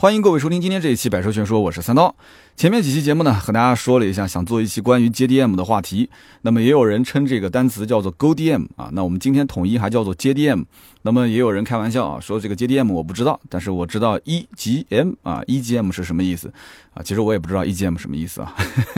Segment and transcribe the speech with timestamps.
[0.00, 2.14] 欢迎各位收听今天这一期《百车全说》，我是三刀。
[2.54, 6.08] 前面几期节目呢，和大家说了一下，想做一期关于 JDM 的话题。
[6.42, 10.66] 那么也有人称这个单词叫做 GoDM 啊，那我们今天统一还叫做 JDM。
[11.02, 16.52] 那么也有人开玩笑啊，说这个 JDM 我不知道，但是我知道 EGM 啊，EGM 是什么意思
[16.94, 17.02] 啊？
[17.02, 18.54] 其实我也不知道 EGM 什么意思啊。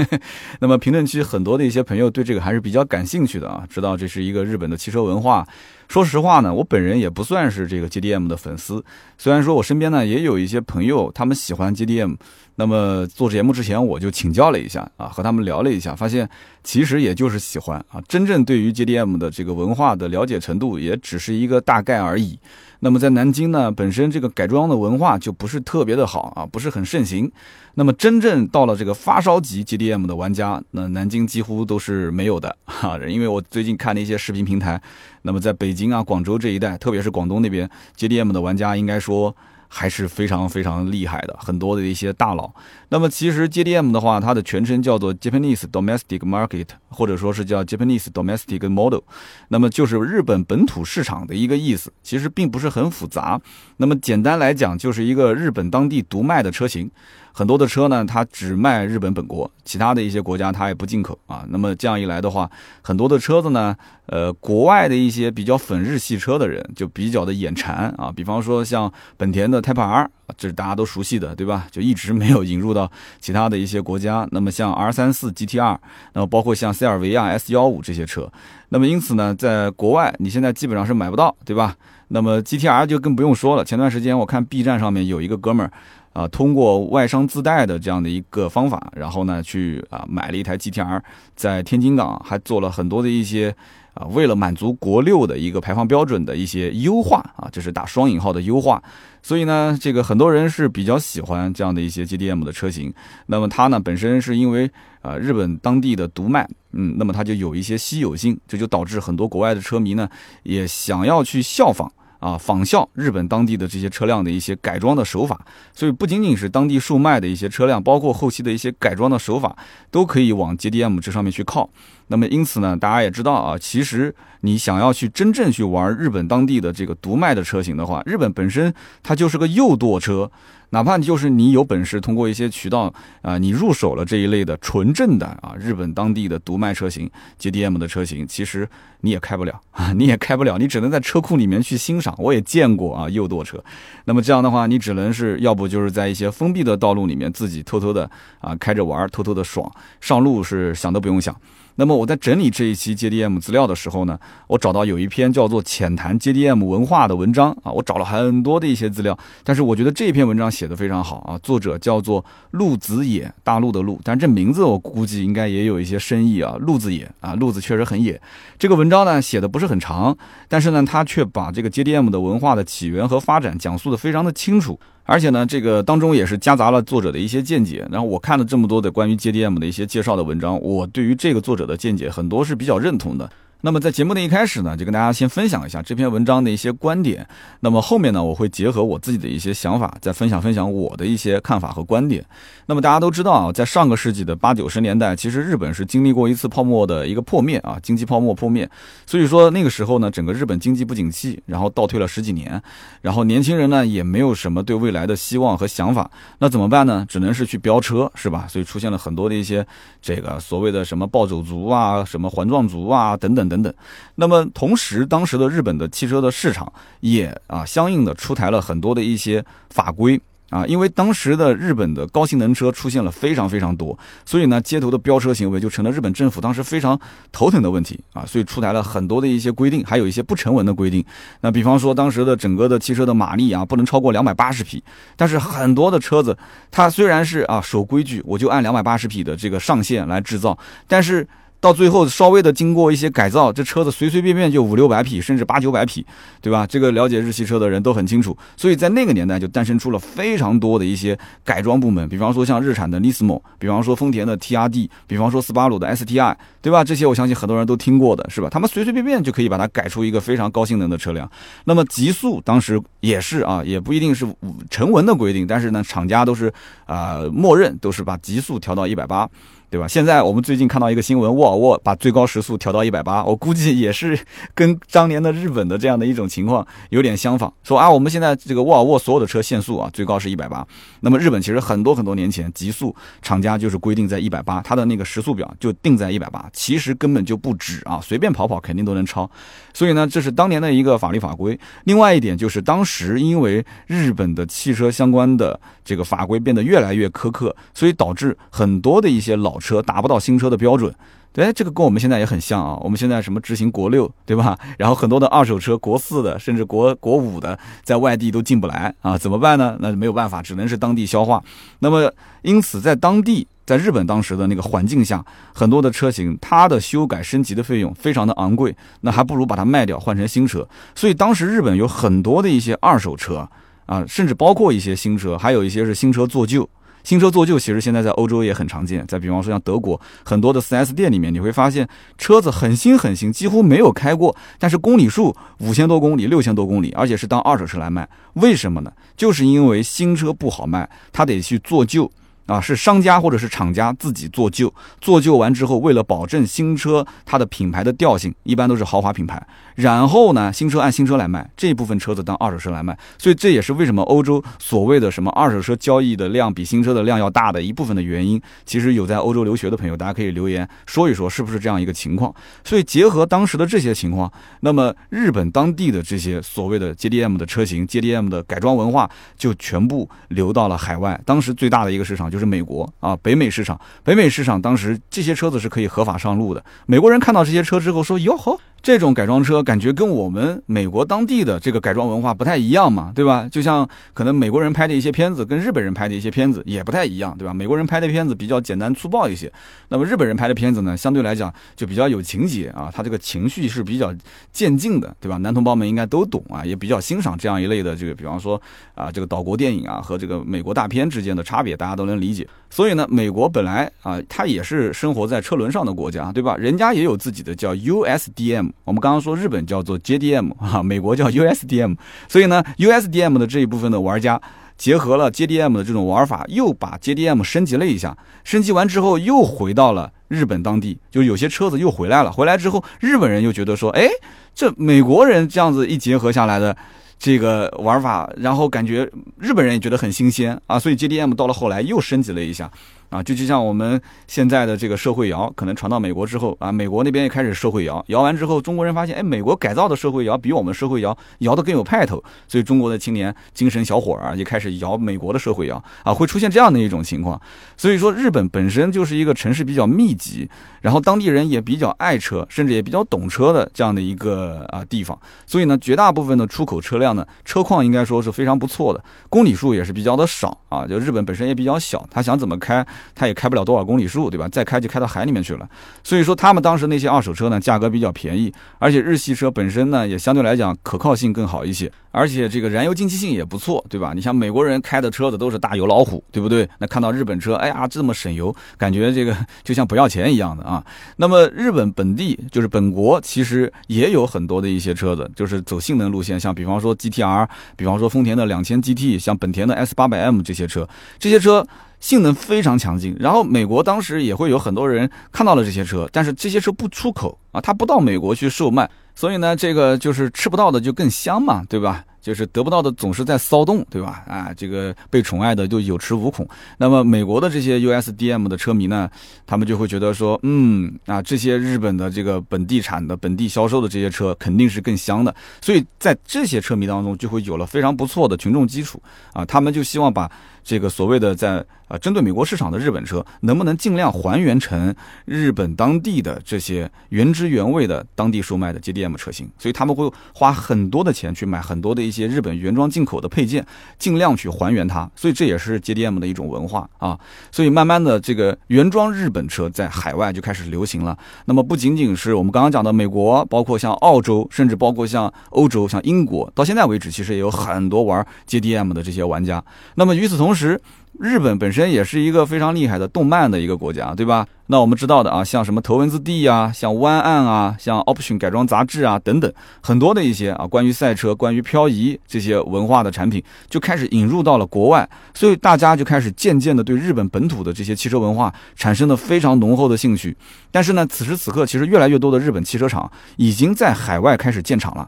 [0.60, 5.48] 那么评论区很多的一些朋友对这个还是比较感兴趣的啊，知道这是一个日本的汽车文化。
[5.90, 8.84] 说实话呢，我本人也不算是这个 G D M 的粉丝。
[9.18, 12.14] 虽然说我身边呢也有一些朋友，他们喜欢 G D M。
[12.60, 16.28] 那么做节目之前，我就请教了一下啊，和他们聊了一下，发现
[16.62, 22.38] 其实也就是喜欢啊，真正对于 JDM 的这个文化的了解程度，也只是一个大概而已。
[22.80, 27.32] 那么在南京呢，本身这个改装的文化就不是特别的好啊，不是很盛行。
[27.76, 32.98] 那么真正到了这个发烧级 JDM 的玩家，那南京几乎都是没有的哈。
[33.08, 34.78] 因为我最近看了一些视频平台，
[35.22, 39.34] 那么在北京啊、广州这一带，特别是广东那边 JDM 的玩家，应该说。
[39.72, 42.52] 还是非常非常厉害的，很多的一些大佬。
[42.88, 49.02] 那么其实 JDM 的话，它的全称叫做 Japanese Domestic Market，或者说是叫 Japanese Domestic Model，
[49.48, 51.92] 那么就是日本本土市场的一个意思。
[52.02, 53.40] 其实并不是很复杂。
[53.76, 56.90] 那么简单来讲，就是一个日本当地独卖的车型。
[57.32, 61.44] 很多的车呢，它只卖日本本国，其他的一些国家它也不进口啊。
[61.48, 62.50] 那么这样一来的话，
[62.82, 68.12] 很多的车子呢，呃，国外的一些比较粉日系车的人就比较的眼馋啊。
[68.14, 71.66] 比方说像本田的 Type R，这是大家都熟悉的，对吧？
[71.70, 74.26] 就一直没有引入到其他的一些国家。
[74.32, 75.78] 那么像 R 三四 GTR，
[76.14, 78.30] 那么包括像塞尔维亚 S 幺五这些车，
[78.70, 81.76] 那么因此呢，在国外你现在基本上是买不到，对吧？
[82.12, 83.64] 那么 GTR 就更不用说了。
[83.64, 85.72] 前段时间我看 B 站上面有一个哥们儿。
[86.12, 91.00] 啊，通过外商自带的这样的一个方法，然后呢，去啊买了一台 GTR，
[91.36, 93.54] 在天津港还做了很多的一些
[93.94, 98.82] 啊，为了满足国六的一个排放标准的一些优化啊，这是打双引号的优化。
[99.22, 102.92] 所以呢，这个很多人是比较喜欢这样的一些 GDM 的车型。
[103.26, 104.68] 那么它呢，本身是因为
[105.02, 110.08] 啊日本当地的独卖，嗯，那么它就有一些稀有性，这就导致很多国外的车迷呢
[110.42, 111.92] 也想要去效仿。
[112.20, 115.44] 啊，仿效日本当地的这些车辆的一些改装的手法，
[115.74, 119.56] 所以不仅仅是当地售卖的一些车辆，包括后期的一些改装的手法，
[119.90, 121.68] 都可以往 JDM 这上面去靠。
[122.10, 130.30] 那么因此呢，大家也知道啊，其实你想要去真正去玩日本当地的这个独卖的车型的话，日本本身它就是个右舵车。
[130.72, 137.10] 哪怕就是你有本事通过一些渠道啊，你入手了这一类的纯正的啊日本当地的独卖车型
[137.40, 138.68] JDM 的车型，其实
[139.00, 142.14] 你也开不了啊， 你也开不了，你只能在车库里面去欣赏。
[142.18, 143.60] 我也见过啊右舵车，
[144.04, 149.68] 那么这样的话，你只能是要不就是在一些封闭的道路里面自己偷偷的啊开着玩，偷偷的爽，
[150.00, 151.34] 上路是想都不用想。
[151.76, 168.20] 那么我在整理这一期 JDM 资料的时候呢，我找到有一篇叫做《浅谈 JDM 文化》的文章啊，我找了很多的一些资料，但是我觉得这篇文章写的非常好啊，作者叫做陆子野，大陆的陆，但这名字我估计应该也有一些深意啊，陆子野啊，陆子确实很野。
[168.58, 170.16] 这个文章呢写的不是很长，
[170.48, 174.78] 但是呢，他却把这个 JDM 的文化的起源和发展讲述的非常的清楚。
[175.04, 177.86] 而且呢，这个当中也是夹杂了作者的一些见解。
[177.90, 183.30] 然后我看了这么多的关于 JDM 的一些介绍的文章，我对于这个作者的见解很多是比较认同的。
[183.62, 187.26] 那么在节目的一开始呢，就跟大家先分享一下这篇文章的一些观点。
[187.60, 192.24] 那么后面呢，我会结合我自己的一些想法，再分享分享我的一些看法和观点。
[192.64, 198.68] 那么大家都知道啊，在上个世纪的八九十年代，其实日本是经历过一次泡沫的一个破灭啊，经济泡沫破灭。
[199.04, 202.62] 所以说那个时候呢，整个日本经济不景气，然后倒退了十几年，
[203.02, 206.10] 然后年轻人呢也没有什么对未来的希望和想法。
[206.38, 207.04] 那怎么办呢？
[207.06, 208.46] 只能是去飙车，是吧？
[208.48, 209.66] 所以出现了很多的一些
[210.00, 213.49] 这个所谓的什么暴走族啊，什么环状族啊，等等。
[213.50, 213.74] 等等，
[214.14, 220.18] 那么同时，当时的日本的汽车的市场也啊，相应的出台了很多的一些法规
[220.50, 226.98] 啊，因为当时的日本的高性能车出现了非常非常多，所以呢，街头的飙车行为就成了日本政府当时非常
[227.30, 231.04] 头疼的问题啊，所以出台了很多的一些规定，还有一些不成文的规定。
[231.40, 234.82] 那比方说，当时的整个的汽车的马力啊，不能超过两百八十匹，
[235.16, 236.36] 但是很多的车子，
[236.70, 240.56] 它虽然是啊守规矩，我就按两百八十匹的这个上限来制造，
[240.88, 241.26] 但是。
[241.60, 246.04] 到最后稍微的经过一些改造，这车子随随便便就五六百匹，甚至八九百匹，
[246.40, 246.66] 对吧？
[246.66, 248.36] 这个了解日系车的人都很清楚。
[248.56, 256.82] 所以在那个年代就诞生出了非常多的一些改装部门，比方说像日产的 Nismo，比方说丰田的 TRD，比方说斯巴鲁的 STI，对吧？
[256.82, 258.48] 这些我相信很多人都听过的是吧？
[258.50, 261.30] 他们随随便便就可以把它改出一个非常高性能的车辆。
[261.64, 264.26] 那么极速当时也是啊，也不一定是
[264.70, 266.50] 成文的规定，但是呢，厂家都是
[266.86, 269.28] 啊默认都是把极速调到一百八。
[269.70, 269.86] 对吧？
[269.86, 274.18] 现在我们最近看到一个新闻，沃尔沃把最高时速调到一百八，我估计也是
[274.52, 277.52] 跟当年的日本的这样的一种情况有点相仿。
[277.62, 280.66] 说啊，我们现在这个沃尔沃所有的车限速啊，最高是一百八。
[280.98, 289.30] 那么日本其实很多很多年前极速厂家就是规定在一百八，它的那个时速表就定在一百八，其实根本就不止啊，随便跑跑肯定都能超。
[289.72, 291.56] 所以呢，这是当年的一个法律法规。
[291.84, 300.92] 另外一点就是当时因为日本的汽车相关的这个法规变得越来越苛刻，所以导致很多的一些老车达不到新车的标准，
[301.32, 302.76] 对，这个跟我们现在也很像啊。
[302.82, 304.58] 我们现在什么执行国六，对吧？
[304.78, 309.76] 然后很多的二手车国四的，甚至国国五的，在外地都进不来啊，怎么办呢？
[309.78, 311.40] 那没有办法，只能是当地消化。
[311.78, 312.12] 那么，
[312.42, 315.24] 因此在当地，在日本当时的那个环境下，
[315.54, 320.66] 很多的车型它的修改升级的费用非常的昂贵，那还不如把它卖掉换成新车。
[320.96, 323.48] 所以当时日本有很多的一些二手车
[323.86, 326.68] 啊，甚至包括一些新车，还有一些是新车做旧。
[327.02, 329.06] 新车做旧，其实现在在欧洲也很常见。
[329.06, 331.88] 再比方说像德国很多的 4S 店里面，你会发现
[332.18, 338.08] 车子很新很新，几乎没有开过，但是公里数五千多公里、六千多公里，而且是当二手车来卖。
[338.34, 338.92] 为什么呢？
[339.16, 342.10] 就是因为新车不好卖，他得去做旧。
[342.50, 349.40] 啊，是商家或者是厂家自己做旧，做旧完之后，为了保证新车它的品牌的调性，一般都是豪华品牌。
[349.76, 352.98] 然后呢，新车按新车来卖，这一部分车子当二手车来卖。
[353.18, 358.42] 所以这也是为什么欧洲所谓的什么二手车交易的量比新车的量要大的一部分的原因。
[358.66, 362.34] 其实有在欧洲留学的朋友，大家可以留言说一说，是不是这样一个情况？
[362.64, 369.08] 所以结合当时的这些情况，那么日本当地的这些所谓的 JDM 的车型，JDM 的改装文化
[369.38, 371.18] 就全部流到了海外。
[371.24, 372.39] 当时最大的一个市场就。
[372.40, 376.64] 是美国啊，北美市场，北美市场当时这些车子是可以合法上路的。
[376.86, 383.46] 美国人看到这些车之后说：“哟呵。”这种改装车感觉跟我们美国当地的这个改装文化不太一样嘛，对吧？
[383.52, 387.52] 就像可能美国人拍的一些片子跟日本人拍的一些片子也不太一样，对吧？
[387.52, 389.52] 美国人拍的片子比较简单粗暴一些，
[389.88, 394.14] 那么日本人拍的片子呢，相对来讲就比较有情节啊，他这个情绪是比较
[394.50, 395.36] 渐进的，对吧？
[395.36, 398.60] 男同胞们应该都懂啊，也比较欣赏这样一类的这个，比方说
[398.94, 402.48] 啊，这个岛国电影啊和这个美国大片之间的差别，大家都能理解。
[402.70, 406.56] 所以呢，美国本来啊，它也是生活在车轮上的国家，对吧？
[406.56, 408.69] 人家也有自己的叫 USDM。
[408.84, 411.96] 我们刚刚说日本叫做 JDM 啊， 美国叫 USDM，
[412.28, 414.40] 所以呢，USDM 的这一部分的玩家
[414.76, 422.32] 结合了 JDM 的这种玩法，又把 JDM 升级了一下，升级完之后又回到了日本当地，就有些车子又回来了。
[422.32, 424.08] 回来之后，日本人又觉得说，哎，
[424.54, 426.74] 这美国人这样子一结合下来的
[427.18, 432.70] 这个玩法，然后感觉日本人也觉得很新鲜啊，所以 JDM 到了后来又升级了一下。
[433.10, 447.40] 啊，就就像我们现在的这个社会摇，可能传到美国之后啊，美国那边也开始社会摇，摇完之后，中国人发现，哎，美国改造的社会摇比我们社会摇摇的更有派头，所以中国的青年精神小伙儿啊也开始摇美国的社会摇啊，会出现这样的一种情况。
[447.76, 450.48] 所以说，日本本身就是一个城市比较密集，
[450.80, 462.86] 然后当地人也比较爱车，甚至也比较懂车的这样的一个啊地方，所以呢，绝大部分的出口车辆呢，车况应该说是非常不错的，公里数也是比较的少啊，就日本本身也比较小，他想怎么开。
[463.14, 464.48] 它也开不了多少公里数，对吧？
[464.48, 465.68] 再开就开到海里面去了。
[466.02, 474.12] 所以说，他们当时那些二手车呢，价格比较便宜，而且日系车本身呢，也相对来讲可靠性更好一些，而且这个燃油经济性也不错，对吧？
[474.14, 476.68] 你像美国人开的车子都是大油老虎，对不对？
[476.78, 480.84] 那看到日本车，哎呀，这么省油，感觉这个就像不要钱一样的啊。
[481.16, 487.46] 那么日本本地就是本国，其实也有很多的一些车子，就是走性能路线，像比方说 GTR，
[487.76, 490.88] 比方说丰田的两千 GT，像本田的 S 八百 M 这些车，
[491.18, 491.66] 这些车。
[492.00, 502.04] 性能非常强劲，然后美国当时也会有很多人看到了这些车，但是这些车不出口啊，它不到美国去售卖，所以呢，这个就是吃不到的就更香嘛，对吧？
[502.22, 504.22] 就是得不到的总是在骚动，对吧？
[504.28, 506.46] 啊，这个被宠爱的就有恃无恐。
[506.76, 509.08] 那么美国的这些 USDM 的车迷呢，
[509.46, 520.30] 他们就会觉得说，嗯，啊，这些日本的这个本地产的、本地销售的这些车肯定是更香的，所以在这些车迷当中就会有了非常不错的群众基础啊，他们就希望把。
[520.62, 529.50] 这个所谓的在啊，针对美国市场的日本车，能不能尽量还原成日本当地的这些原汁原味的当地售卖的 JDM 车型？
[529.58, 533.66] 所以他们会花很多的钱去买很多的一些日本原装进口的配件，
[533.98, 535.10] 尽量去还原它。
[535.16, 537.18] 所以这也是 JDM 的一种文化啊。
[537.50, 541.18] 所以慢慢的，这个原装日本车在海外就开始流行了。
[541.46, 549.60] 那么不仅仅是我们刚刚讲的美国，包括像澳洲，甚至包括像欧洲、像英国，到现在为止其实也有很多玩 JDM 的这些玩家。
[549.96, 550.80] 那么与此同同时。
[551.18, 554.46] 日本本身也是一个非常厉害的动漫的一个国家，对吧？
[554.68, 559.52] 那我们知道的啊，像什么头文字 D 啊，像湾岸啊，像 Option 改装杂志啊等等，
[559.82, 570.34] 很多的一些啊关于赛车、关于漂移这些文化的产品就开始引入到了国外，所以大家就开始渐渐的对日本本土的这些汽车文化产生了非常浓厚的兴趣。
[570.70, 575.06] 但是呢，此时此刻其实越来越多的日本汽车厂已经在海外开始建厂了。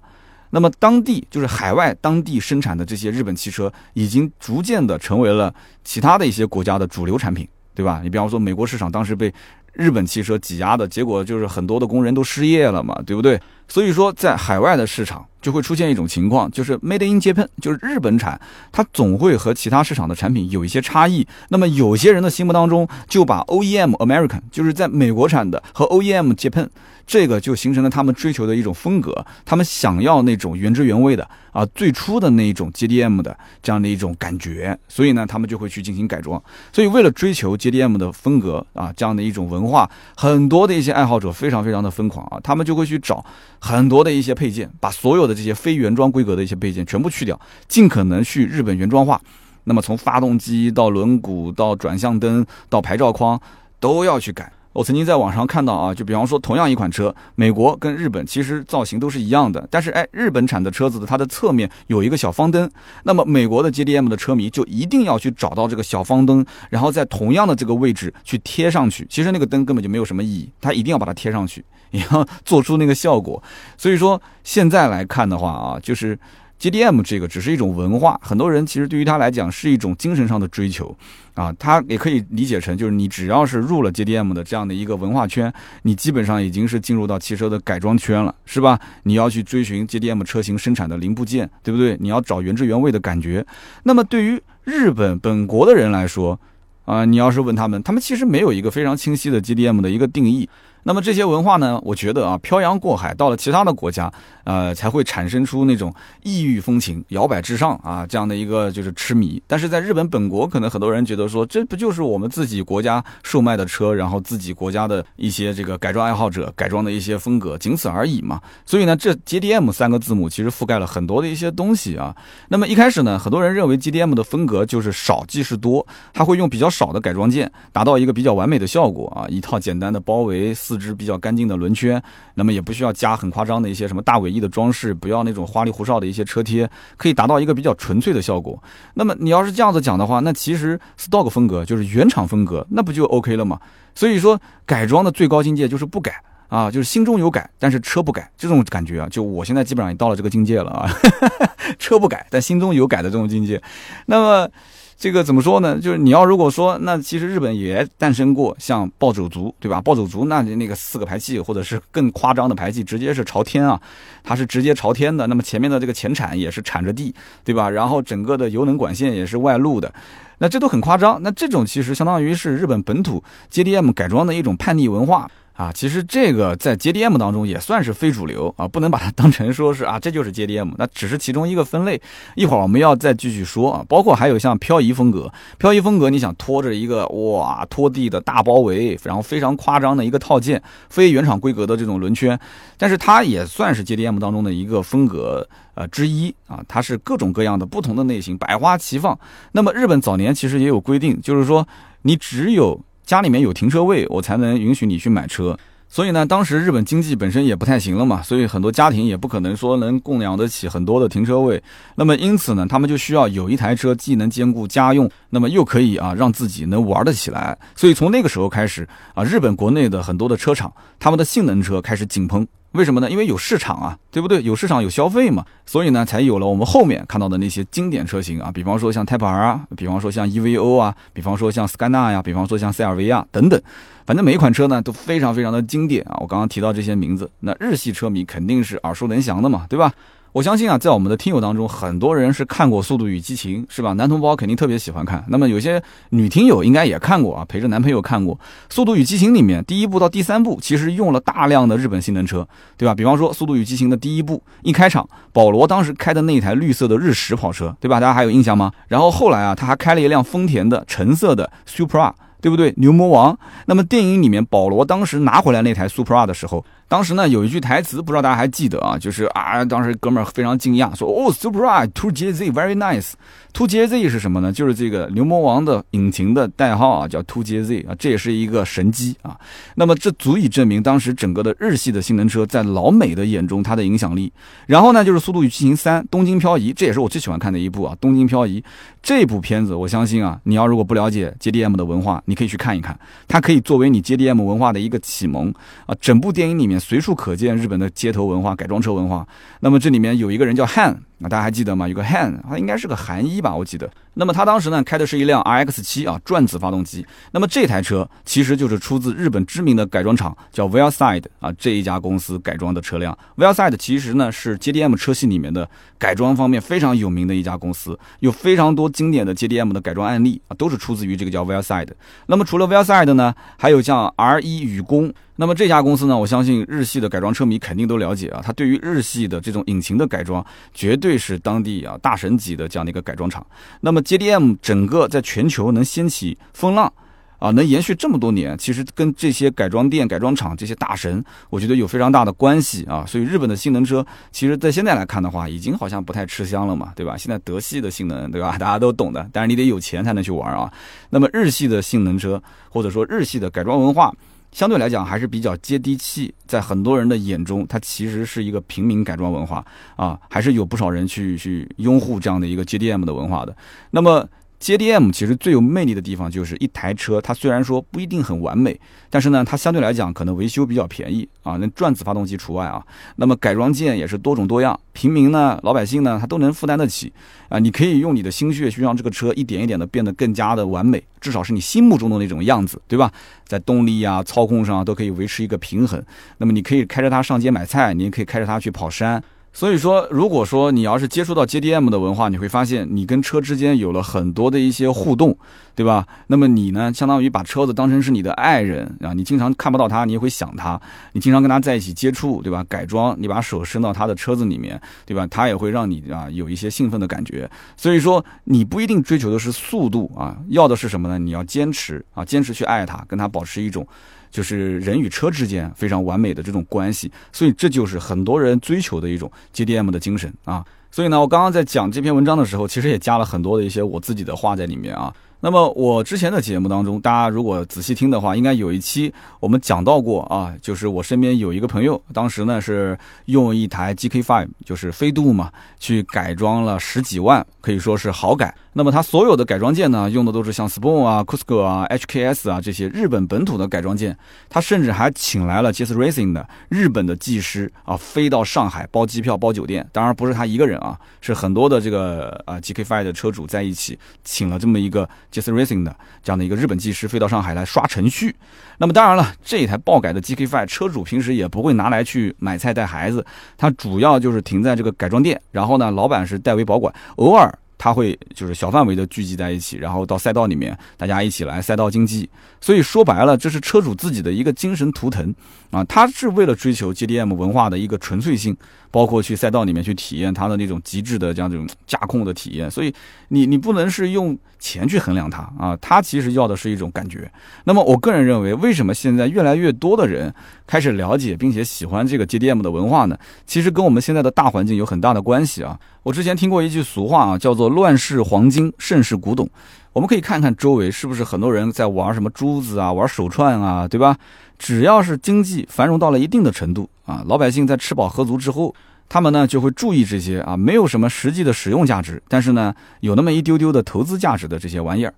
[0.55, 8.01] 那么当地就是海外当地生产的这些日本汽车，已经逐渐的成为了其他的一些国家的主流产品，对吧？
[8.03, 9.33] 你比方说美国市场当时被
[9.73, 13.41] 日本汽车挤压的结果，就是很多的工人都失业了嘛，对不对？
[13.69, 18.39] 所以说在海外的市场就会出现一种情况，就是 Made in Japan，就是日本产，
[18.71, 21.27] 它总会和其他市场的产品有一些差异。
[21.49, 26.69] 那么有些人的心目当中就把 OEM American，就是在美国产的和 OEM Japan。
[27.05, 36.41] 这个就形成了他们追求的一种风格，他们想要那种原汁原味的啊，最初的那一种 JDM 的这样的一种感觉，所以呢，他们就会去进行改装。
[36.73, 43.25] 所以为了追求 JDM 的风格啊，这样的一种文文化，很多的一些爱好者非常非常的疯狂啊，他们就会去找
[43.61, 49.21] 很多的一些配件，把所有的这些非原装规格的一些配件全部去掉，尽可能去日本原装化。
[49.65, 53.41] 那么从发动机到轮毂到转向灯到牌照框
[53.79, 54.53] 都要去改。
[54.73, 62.71] 我曾经在网上看到啊，就比方说同样一款车，美国跟日本其实造型都是一样的，但是哎，日本产的车子的它的侧面有一个小方灯，
[63.05, 69.07] 那么美国的 JDM 的车迷就一定要去找到这个小方灯，然后在同样的这个位置去贴上去。
[69.11, 73.43] 其实那个灯根本就没有什么意义，它一定要把它贴上去，也要 做出那个效果。
[73.77, 76.19] 所以说现在来看的话啊，就是。
[76.63, 80.97] JDM 这个只是一种文化，很多人其实对于他来讲是一种精神上的追求，
[81.35, 85.53] 啊，他也可以理解成就是你只要是入了 JDM 的这样的一个文化圈，
[85.83, 88.79] 你基本上已经是进入到汽车的改装圈了，是吧？
[89.03, 91.97] 你要去追寻 JDM 车型生产的零部件，对不对？
[91.99, 93.45] 你要找原汁原味的感觉。
[93.83, 96.39] 那么对于日本本国的人来说，
[96.85, 100.49] 啊，你要是问他们，他们其实没有一个非常清晰的 JDM 的一个定义。
[100.85, 101.81] 那么这些文化呢？
[101.85, 104.13] 我觉得啊，漂洋过海到了其他的国家，
[104.43, 109.41] 呃，才会产生出那种异域风情、摇摆至上啊这样的一个就是痴迷。
[109.47, 118.41] 但是在日本本国，可能很多人觉得说，这不就是我们自己国家售卖的车，然后自己国家的一些这个改装爱好者改装的一些风格，仅此而已嘛。
[118.67, 122.13] 所以呢，这 JDM 三个字母其实覆盖了很多的一些东西啊。
[122.49, 130.53] 那么一开始呢，很多人认为 JDM 的风格就是少即是多，它会用比较少的改装件，达到一个比较完美的效果啊，一套简单的包围。
[130.73, 132.03] 四支比较干净的轮圈，
[132.35, 138.59] 那么也不需要加很夸张的一些什么大尾翼的装饰，不要那种花里胡哨的一些车贴，可以达到一个比较纯粹的效果。
[138.95, 143.61] 那么你要是这样子讲的话，那其实 stock 风格就是原厂风格，那不就 OK 了吗？
[143.95, 150.89] 所以说改装的最高境界就是不改啊，就是心中有改，但是车不改，这种感觉啊，就我现在基本上也到了这个境界了啊，
[151.79, 153.63] 车不改，但心中有改的这种境界。
[154.07, 154.49] 那么。
[154.97, 155.79] 这个怎么说呢？
[155.79, 159.81] 就是你要如果说，那其实日本也诞生过像暴走族，对吧？
[159.81, 163.81] 暴走族那那个四个排气，或者是更夸张的排气，直接是朝天啊，
[164.23, 165.27] 它是直接朝天的。
[165.27, 167.69] 那么前面的这个前铲也是铲着地，对吧？
[167.69, 169.93] 然后整个的油能管线也是外露的，
[170.39, 171.21] 那这都很夸张。
[171.23, 175.29] 那这种其实相当于是日本本土 JDM 改装的一种叛逆文化。
[175.63, 182.03] 啊，其实这个在 JDM 当中也算是非主流啊，不能把它当成说是啊，这就是 JDM，那只是其中一个分类。
[182.35, 192.37] 一会儿我们要再继续说啊，包括还有像漂移风格，漂移风格，你想拖着一个哇拖地的大包围，然后非常夸张的一个套件，非原厂规格的这种轮圈，
[192.77, 199.17] 但是它也算是 JDM 当中的一个风格呃之一啊，它是各种各样的不同的类型，百花齐放。
[199.53, 201.65] 那么日本早年其实也有规定，就是说
[202.03, 205.57] 你只有家里面有停车位，我才能允许你去买车。
[205.89, 211.63] 所以呢，当时日本经济本身也不太行了嘛，所以很多家庭也不可能说能供养得起很多的停车位。
[211.97, 217.59] 那么因此呢，他们就需要有一台车，既能兼顾家用，那么又可以啊让自己能玩得起来。
[217.77, 222.49] 所以从那个时候开始啊，日本国内的很多的车厂，他们的性能车开始井喷。
[222.73, 223.11] 为什么呢？
[223.11, 224.43] 因为有市场啊，对不对？
[224.43, 233.61] 有市场有消费嘛，所以呢，才有了我们后面看到的那些经典车型啊，比方说像 Type R 啊，比方说像 EVO 啊，比方说像 Scania 呀，比方说像 CRV 啊等等，
[234.07, 236.17] 反正每一款车呢都非常非常的经典啊。
[236.21, 239.93] 我刚刚提到这些名字，那日系车迷肯定是耳熟能详的嘛，对吧？
[240.33, 243.93] 我相信啊，在我们的听友当中，很多人是看过《速度与激情》，是吧？
[243.93, 245.23] 男同胞肯定特别喜欢看。
[245.29, 248.35] 那么有些女听友应该也看过啊，陪着男朋友看过
[248.71, 252.49] 《速度与激情》里面第一部到第三部，其实用了大量的日本性能车，
[252.79, 252.95] 对吧？
[252.95, 258.01] 比方说《速度与激情》的第一部一开场，保罗当时开的那台绿色的日食跑车，对吧？
[258.01, 258.73] 大家还有印象吗？
[258.89, 262.11] 然后后来啊，他还开了一辆丰田的橙色的 Supra。
[262.43, 262.75] 对不对？
[262.79, 263.39] 牛魔王。
[263.67, 268.99] 那么电影里面，保罗当时拿回来那台 Supra 的时候，当时呢有一句台词，不知道大家还记得啊？
[268.99, 273.13] 就是啊，当时哥们儿非常惊讶，说哦，Supra Two JZ very nice。
[273.55, 274.53] Two JZ 是什么呢？
[274.53, 279.39] 就是这个牛魔王的引擎的代号啊，叫 Two JZ 啊，这也是一个神机啊。
[279.75, 284.31] 那么这足以证明当时整个的日系的性能车在老美的眼中它的影响力。
[284.67, 288.61] 然后呢，就是《速度与激情三：东京漂移》，这也是我最喜欢看的一部啊，《东京漂移》
[289.03, 292.99] 这部片子，我相信啊，你要如果不了解 JDM 的文化，你可以去看一看，
[293.29, 295.51] 它可以作为你 JDM 文化的一个启蒙
[295.87, 295.95] 啊。
[295.99, 296.82] 整部电影里面。
[296.83, 299.27] 随处可见日本的街头文化、改装车文化。
[299.61, 301.87] 那么这里面有一个人叫汉，那大家还记得吗？
[301.87, 303.89] 有个 Han，，他应该是个韩裔吧，我记得。
[304.15, 307.07] 那么他当时呢开的是一辆 RX 七啊转子发动机。
[307.31, 313.17] 那么这台车其实就是出自日本知名的改装厂叫 welside 啊这一家公司改装的车辆。
[313.37, 315.67] welside 其实呢是 JDM 车系里面的
[315.99, 321.89] 改装方面非常有名的一家公司，有非常多经典的 JDM 的改装案例啊都是出自于这个叫 welside
[322.27, 325.13] 那么除了 welside 呢，还有像 R 一宇工。
[325.37, 333.47] 那么这家公司呢，我相信日系的改装车迷肯定都了解啊，它对于日系的这种引擎的改装，绝对是当地啊大神级的这样的一个改装厂。
[333.81, 336.93] 那么 JDM 整个在全球能掀起风浪，
[337.39, 343.05] 啊，能延续这么多年，其实跟这些改装店、改装厂这些大神，我觉得有非常大的关系啊。
[343.07, 347.17] 所以日本的性能车，其实在现在来看的话，已经好像不太吃香了嘛，对吧？
[347.17, 348.57] 现在德系的性能，对吧？
[348.61, 350.73] 大家都懂的，但是你得有钱才能去玩啊。
[351.11, 352.41] 那么日系的性能车，
[352.71, 354.15] 或者说日系的改装文化。
[354.53, 359.65] 相对来讲还是比较接地气，在很多人的眼中，它其实是一个平民改装文化
[359.97, 363.57] 啊，还是有不少人去去拥护这样的一个 JDM 的文化的。
[363.91, 364.29] 那么。
[364.63, 368.79] JDM 其实最有魅力的地方就是一台车，它虽然说不一定很完美，
[369.11, 372.81] 但是呢，它相对来讲可能维修比较便宜啊，那转子发动机除外啊。
[373.17, 377.13] 那么改装件也是多种多样，平民呢、老百姓呢，他都能负担得起
[377.49, 377.59] 啊。
[377.59, 383.11] 你可以用你的心血去让这个车一点一点的变得更加的完美，至少是你心目中的那种样子，对吧？
[383.45, 386.01] 在动力啊、操控上都可以维持一个平衡。
[386.39, 389.21] 那么你可以开着它上街买菜，你也可以开着它去跑山。
[389.55, 395.37] 所以说，如果说你要是接触到 JDM 的文化，你会发现你跟车之间有了很多的一些互动，
[395.75, 396.07] 对吧？
[396.29, 400.81] 那么你呢，相当于把车子当成是你的爱人啊，你经常看不到他，你也会想他，
[401.13, 402.65] 你经常跟他在一起接触，对吧？
[402.67, 405.27] 改装，你把手伸到他的车子里面，对吧？
[405.27, 407.49] 他也会让你啊有一些兴奋的感觉。
[407.77, 411.19] 所以说，你不一定追求的是速度啊，要的是什么呢？
[411.19, 413.87] 你要坚持啊，坚持去爱他，跟他保持一种。
[414.33, 420.65] 就是人与车之间非常完美的这种关系，所以这就是很多人追求的一种 JDM 的精神啊。
[420.91, 425.15] 所以呢，我刚刚在讲这篇文章的时候，其实也加了很多的一些我自己的话在里面啊。
[425.45, 438.55] 那么我之前的节目当中，大家如果仔细听的话，应该有一期我们讲到过啊，就是我身边有一个朋友，当时呢是用一台 GK5，就是飞度嘛，去改装了十几万，可以说是好改。
[438.75, 444.17] 那么它所有的改装件呢，用的都是像 Spoon 啊、Cusco 啊、HKS 啊这些日本本土的改装件。
[444.49, 449.87] 他甚至还请来了 Jas Racing 的日本的技师啊，飞到上海包机票、包酒店。
[449.93, 458.35] 当然不是他一个人啊，是很多的这个啊 GK5 的车主在一起，请了这么一个 Jas Racing 的这样的一个日本技师飞到上海来刷程序。
[458.79, 463.25] 那么当然了，这一台爆改的 GK5 车主平时也不会拿来去买菜带孩子，
[463.59, 467.53] 它主要就是停在这个改装店，然后呢，老板是代为保管，偶尔。
[467.83, 472.31] 他会就是小范围的聚集在一起，然后到赛道里面，大家一起来赛道竞技。
[472.61, 475.35] 所以说白了，这是车主自己的一个精神图腾
[475.73, 478.57] 啊，他是为了追求 JDM 文化的一个纯粹性，
[478.93, 482.71] 包括去赛道里面去体验它的那种极致的这样这种驾控的体验。
[482.71, 482.95] 所以
[483.29, 487.29] 你你不能是用钱去衡量它啊，它其实要的是一种感觉。
[487.65, 490.33] 那么我个人认为，为什么现在越来越多的人
[490.67, 493.19] 开始了解并且喜欢这个 JDM 的文化呢？
[493.45, 495.77] 其实跟我们现在的大环境有很大的关系啊。
[496.05, 499.49] 我之前听过一句俗话啊，叫做“乱世黄金，盛世古董”。
[499.93, 504.17] 我们可以看看周围是不是很多人在玩什么珠子啊，玩手串啊，对吧？
[504.59, 508.75] 只要是经济繁荣到了一定的程度啊，老百姓在吃饱喝足之后，
[509.09, 515.13] 他们呢就会注意这些啊，没有什么实际的使用价值，但是呢有那么一丢丢的投资价值的这些玩意儿。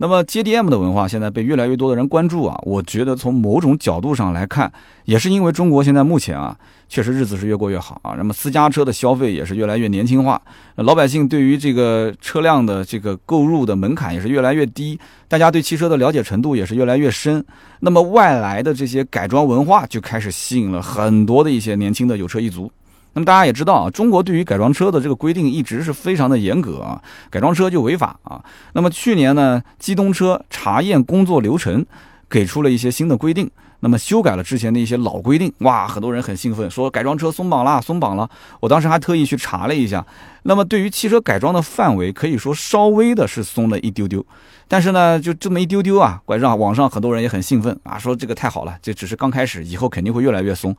[0.00, 4.72] 那么 JDM 的文化现在被越来越多的人关注啊，我觉得从某种角度上来看，
[5.04, 6.56] 也是因为中国现在目前啊，
[6.88, 8.14] 确实日子是越过越好啊。
[8.16, 10.40] 那么私家车的消费也是越来越年轻化，
[10.76, 17.44] 老百姓对于这个车辆的这个购入的门槛也是越来越低，大家对汽车的了解程度也是越来越深。
[17.80, 22.70] 那么外来的这些改装文化就开始吸引了很多的一些年轻的有车一族。
[23.18, 28.40] 那么大家也知道啊，中国对于改装车的这个规定一直是非常的严格啊，改装车就违法啊。
[28.74, 31.84] 那么去年呢，机动车查验工作流程
[32.30, 38.28] 给出了一些新的规定那么修改了之前的一些老规定，哇，很多人很兴奋，说改装车松绑了，松绑了。
[38.60, 40.04] 我当时还特意去查了一下，
[40.42, 44.24] 那么对于汽车改装的范围，可以说稍微的是松了一丢丢，
[44.66, 50.76] 但是呢，就这么一丢丢啊，拐让网上很多人也很兴奋啊，说这个太好了，这只是刚开始，以后肯定会越来越松。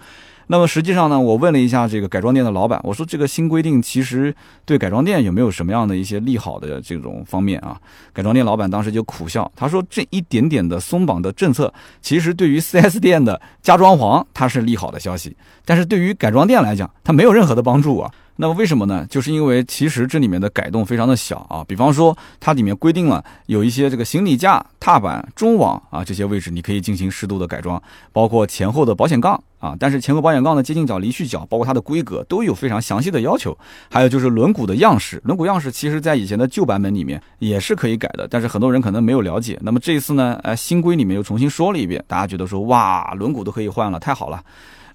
[0.52, 4.34] 那么实际上呢，我问了一下这个改装店的老板，我说这个新规定其实
[4.66, 7.80] 对改装店有没有什么样的一些利好的这种方面啊？
[8.12, 18.10] 改装店老板当时就苦笑，他说这一点点的松绑的政策，其实对于 4S 店的加装潢它是利好的消息，但是对于改装店来讲，它没有任何的帮助啊。
[18.42, 19.06] 那么为什么呢？
[19.10, 27.82] 就是因为其实这里面的改动非常的小啊，比方说它里面规定了有一些这个行李架、踏板、中网啊这些位置你可以进行适度的改装，
[28.14, 33.58] 包括前后的保险杠啊，但是前后保险杠的接近角、离去角，包括它的规格都有非常详细的要求。
[33.92, 39.60] 还有就是轮毂的样式，轮毂样式其实在以前的旧版本里面也是可以改的，但是很多人可能没有了解。
[39.62, 44.42] 那么这一次呢，哎，新规里面又重新说了一遍，大家觉得说哇，轮毂都可以换了，太好了。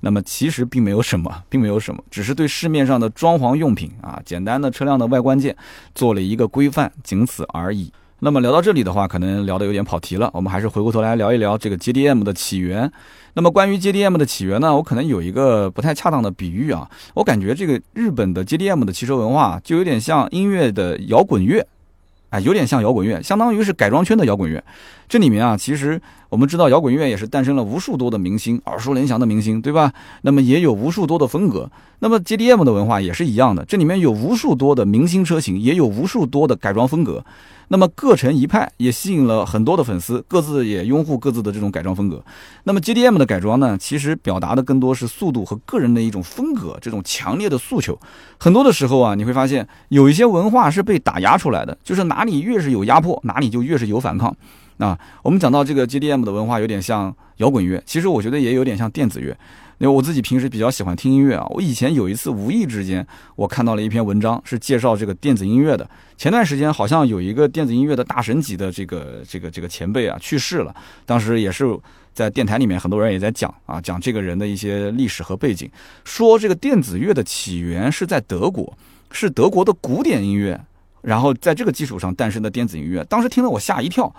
[0.05, 5.57] 那么其实并没有什么，并没有什么， 只是对市面上的装潢用品啊，简单的车辆的外观件
[5.95, 7.91] 做了一个规范，仅此而已。
[8.19, 12.93] 那么聊到这里的话，可能聊得有点跑题了，我们还是回过头来聊一聊这个 JDM 的起源。
[13.33, 21.67] 那么关于 JDM 的起源呢，我可能有一个不太恰当的比喻啊，我感觉这个日本的 JDM 的汽车文化就有点像音乐的摇滚乐。
[22.31, 24.61] 啊，有点像摇滚乐，相当于是改装圈的摇滚乐。
[25.09, 26.01] 这里面啊，其实
[26.35, 29.93] 我们知道，摇滚乐也是诞生了无数多的明星，耳熟能详的明星，对吧？
[30.23, 31.71] 那么也有无数多的风格。
[32.01, 37.25] 那么 JDM 的文化也是一样的，这里面有无数多的明星车型，也有无数多的改装风格。
[37.69, 42.21] 那么各成一派，也吸引了很多的粉丝，各自也拥护各自的这种改装风格。
[42.65, 47.97] 那么 JDM 的改装呢，其实表达的更多是速度和个人的一种风格，这种强烈的诉求。
[48.39, 54.37] 很多的时候啊，你会发现有一些文化是被打压出来的，就是哪里越是有压迫，哪里就越是有反抗。
[54.79, 59.37] 啊，我们讲到这个 JDM 的文化有点像摇滚乐，其实我觉得也有点像电子乐。
[59.79, 65.87] 因为我自己平时比较喜欢听音乐啊，我以前有一次无意之间，我看到了一篇文章，是介绍这个电子音乐的。
[66.17, 70.73] 前段时间好像有一个电子音乐的大神级的这个这个这个前辈啊去世了，
[71.05, 71.77] 当时也是
[72.13, 75.69] 在电台里面很多人也在讲啊，讲这个人的一些历史和背景，
[76.05, 78.73] 说这个电子乐的起源是在德国，
[79.11, 80.59] 是德国的古典音乐，
[81.03, 83.03] 然后在这个基础上诞生的电子音乐。
[83.05, 84.15] 当时听了我吓一跳，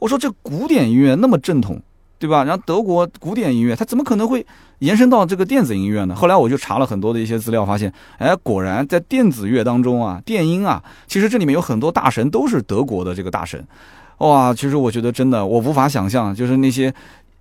[0.00, 1.80] 我说这古典音乐那么正统。
[2.20, 2.44] 对吧？
[2.44, 4.44] 然后德国古典音乐，它怎么可能会
[4.80, 6.14] 延伸到这个电子音乐呢？
[6.14, 13.66] 后来我就查了很多的一些资料，发现，哎，果然在电子乐当中啊，电音啊，其实这里面有很多大神都是德国的这个大神，
[14.18, 16.92] 哇，其实我觉得真的我无法想象，就是那些。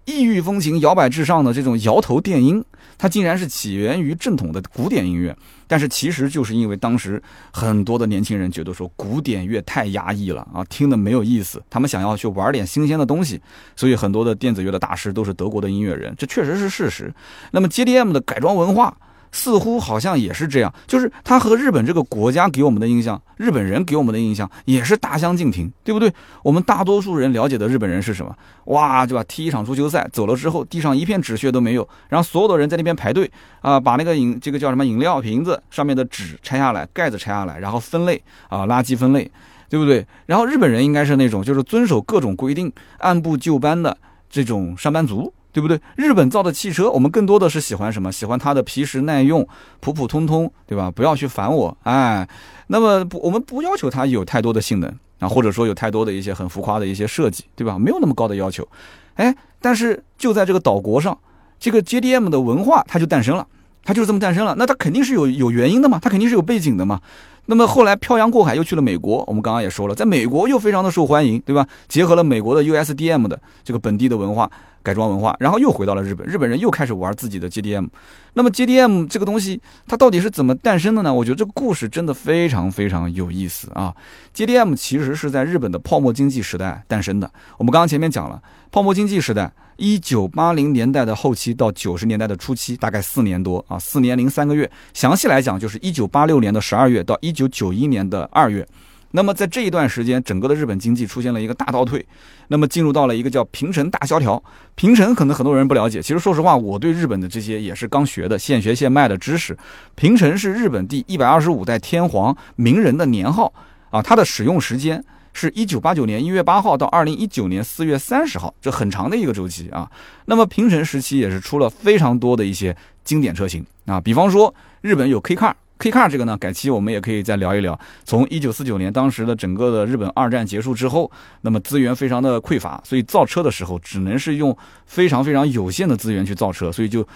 [0.06, 2.64] 异域风情、摇摆至上的这种摇头电音，
[3.00, 5.36] 它竟然是起源于正统的古典音乐。
[5.66, 13.42] 但是其实就是因为当时很多的年轻人觉得说古典乐太压抑了啊，听的没有意思，他们想要去玩点新鲜的东西，
[13.76, 17.12] 所以很多的电子乐的大师都是德国的音乐人，这确实是事实。
[17.52, 18.96] 那么 JDM 的改装文化。
[19.32, 26.12] 似乎好像也是这样，就是它和日本这个国家给我们的印象，日本人给我们的印象也是大相径庭，对不对？
[26.44, 28.36] 我们大多数人了解的日本人是什么？
[28.66, 29.24] 哇，对吧？
[29.28, 33.30] 踢一场足球赛走了之后，地上一片纸屑都没有，然后所有的人在那边排队
[33.62, 39.30] 啊，把那个饮这个叫什么饮料瓶子上面的纸拆下来，盖子拆下来，然后分类啊，垃圾分类，
[39.70, 40.06] 对不对？
[40.26, 43.96] 然后日本人应该是那种就是遵守各种规定、按部就班的
[44.30, 45.32] 这种上班族。
[45.52, 45.80] 对不对？
[45.96, 48.12] 日本造的汽车，我们更多的是喜欢什么？
[48.12, 49.48] 喜欢它的皮实耐用、
[49.80, 50.92] 普普通通，对吧？
[50.92, 52.28] 不要去烦我，哎。
[52.68, 57.80] 那么不，我们不要求它有太多的性能啊，或者说有太多的一些很浮夸的一些设计，对吧？
[57.80, 58.68] 没有那么高的要求，
[59.16, 59.36] 哎。
[59.62, 61.18] 但是就在这个岛国上，
[61.60, 63.46] 这个 JDM 的文化它就诞生了，
[63.84, 64.56] 它就是这么诞生了。
[64.58, 67.02] 那它肯定是有有原因的嘛，它肯定是有背景的嘛。
[67.48, 71.68] 那么后来漂洋过海又去了美国，我们刚刚也说了，在美国又非常的受欢迎，对吧？
[71.90, 74.50] 结合了美国的 USDM 的这个本地的文化。
[74.82, 77.88] 改装文化，然后又回到了日本，日本人又开始玩自己的 JDM。
[78.34, 81.14] 那么 JDM 这个东西，它到底是怎么诞生的呢？
[81.14, 83.94] 我觉得这个故事真的非常非常有意思啊
[84.36, 87.30] ！JDM 其实是在日本的泡沫经济时代诞生的。
[87.58, 94.70] 我们刚刚前面讲了，泡沫经济时代，一九八零年代的后期到九十年代的初期，大概四年多啊，四年零三个月。
[94.94, 98.66] 详细来讲，就是一九八六年的十二月到一九九一年的二月。
[99.12, 102.06] 那么在这一段时间，整个的日本经济出现了一个大倒退，
[102.50, 104.42] 那么进入到了一个叫平成大萧条。
[104.76, 109.58] 平成可能很多人不了解，其实说实话，我对日本的这些也是刚学的，现学现卖的知识。
[109.96, 113.52] 平成是日本第一百二十五代天皇明仁的年号
[113.90, 119.90] 啊，它的使用时间是一九八九年一月八号到二零一九年四月三十号，这很长的一个周期啊。
[120.26, 125.54] 那么平成时期也是出了非常多的一些经典车型啊，比方说日本有 K Car。
[125.80, 127.80] K Car 这个呢，改期我们也可以再聊一聊。
[128.04, 131.10] 从一九四九年当时的整个的日本二战结束之后，
[131.42, 137.08] 那么资源非常的匮乏，所以造车的时候只能是用非常非常有限的资源去造车，所以就。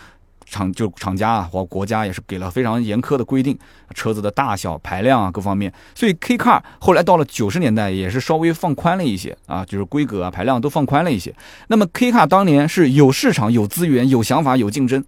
[0.46, 3.58] 厂就厂家啊，或国家也是给了非常严苛的规定，
[3.96, 5.72] 车子的大小、排量啊各方面。
[5.96, 11.34] 所以 K Car 后来到了九十年代也是稍微放宽了一些啊，就是规格啊、排量都放宽了一些。
[11.70, 15.04] 那么 K Car 当年是有市场、有资源、有想法、有竞争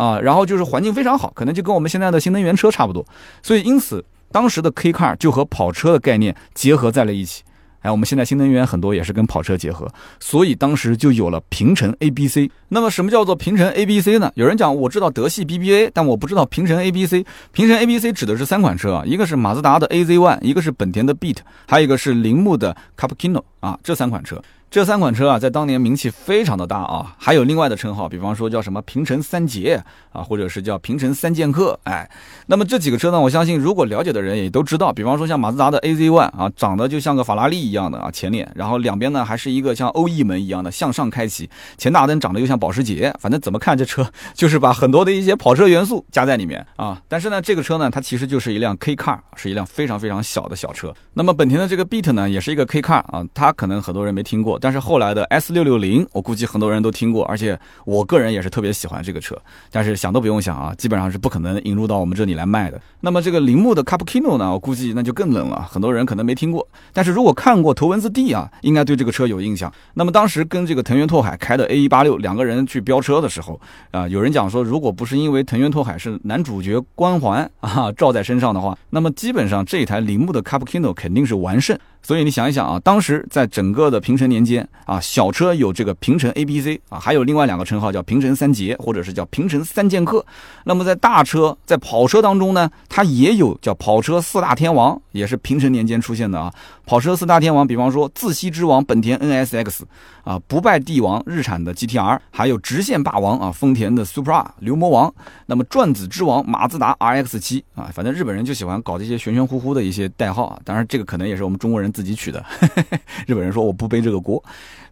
[0.00, 3.04] 啊，然后就是环境非常好，可能就跟我们现在的新能源车差不多。
[3.42, 7.42] 所以因此当时的 K Car 就和跑车的概念结合在了一起。
[7.80, 12.50] 哎，我们现在新能源很多也是跟跑车结合，所以当时就有了平成 A B C。
[12.68, 14.30] 那么什么叫做平成 A B C 呢？
[14.34, 17.24] 有人讲我知道德系 B B A，但我不知道平成 A B C。
[17.52, 24.42] 平成 A B C 指的是三款车啊，一个是马自达的 A Z One，一个是本田的 Beat，还有一个是铃木的 Cappuccino 啊，这三款车。
[24.70, 32.08] 这三款车啊，在当年名气非常的大啊，还有另外的称号，比方说叫什么平成三杰啊，或者是叫平成三剑客，哎，
[32.46, 47.02] 那么这几个车呢，我相信如果了解的人也都知道，比方说像马自达的 A Z One 啊，长得就像个法拉利一样的啊前脸，然后两边呢还是一个像欧翼门一样的向上开启，前大灯长得又像保时捷，反正怎么看这车就是把很多的一些跑车元素加在里面啊。
[47.08, 50.94] 但是呢，这个车呢，它其实就是一辆 K Car，是一辆非常非常小的小车。
[51.14, 54.59] 那么本田的这个 Beat 呢，也是一个 K Car 啊，它可能很多人没听过。
[54.60, 59.36] 但是后来的 S 六六零，我估计很多人都听过，而且我个人也是特别喜欢这个车。
[59.70, 62.80] 但是想都不用想啊，基本上是不可能引入到我们这里来卖的。
[63.00, 66.66] 那么这个铃木的 Cappuccino 呢，我估计那就更冷了，很多人可能没听过。
[66.92, 69.72] 但是如果看过《头文字 D》啊，应该对这个车有印象。
[69.94, 73.58] 那么当时跟这个藤原拓海开的 A 一八六两个人去飙车的时候
[73.90, 81.78] 啊，有人讲说，如果不是因为藤原拓海是男主角光环啊照在身上的话，那么基本上这一台铃木的 Cappuccino 肯定是完胜。
[82.02, 90.24] 所以你想一想啊，当时在整个的平成年间啊，小车有这个平成 A B C 啊，还有另外两个称号叫平成三杰，或者是叫平成三剑客。
[90.64, 96.52] 那么在大车在跑车当中呢，它也有叫跑车四大天王，也是平成年间出现的啊。
[96.86, 99.86] 跑车四大天王，比方说自吸之王本田 N S X
[100.24, 105.12] 啊，不败帝王日产的 G T R，还有直线霸王啊丰田的 Supra 流魔王。
[105.46, 110.58] 那么转子之王马自达 R X 七啊，反正日本人就喜欢搞这些玄玄乎乎的一些代号啊。
[110.64, 111.89] 当然这个可能也是我们中国人。
[111.92, 112.44] 自己取的，
[113.26, 114.42] 日本人说我不背这个锅。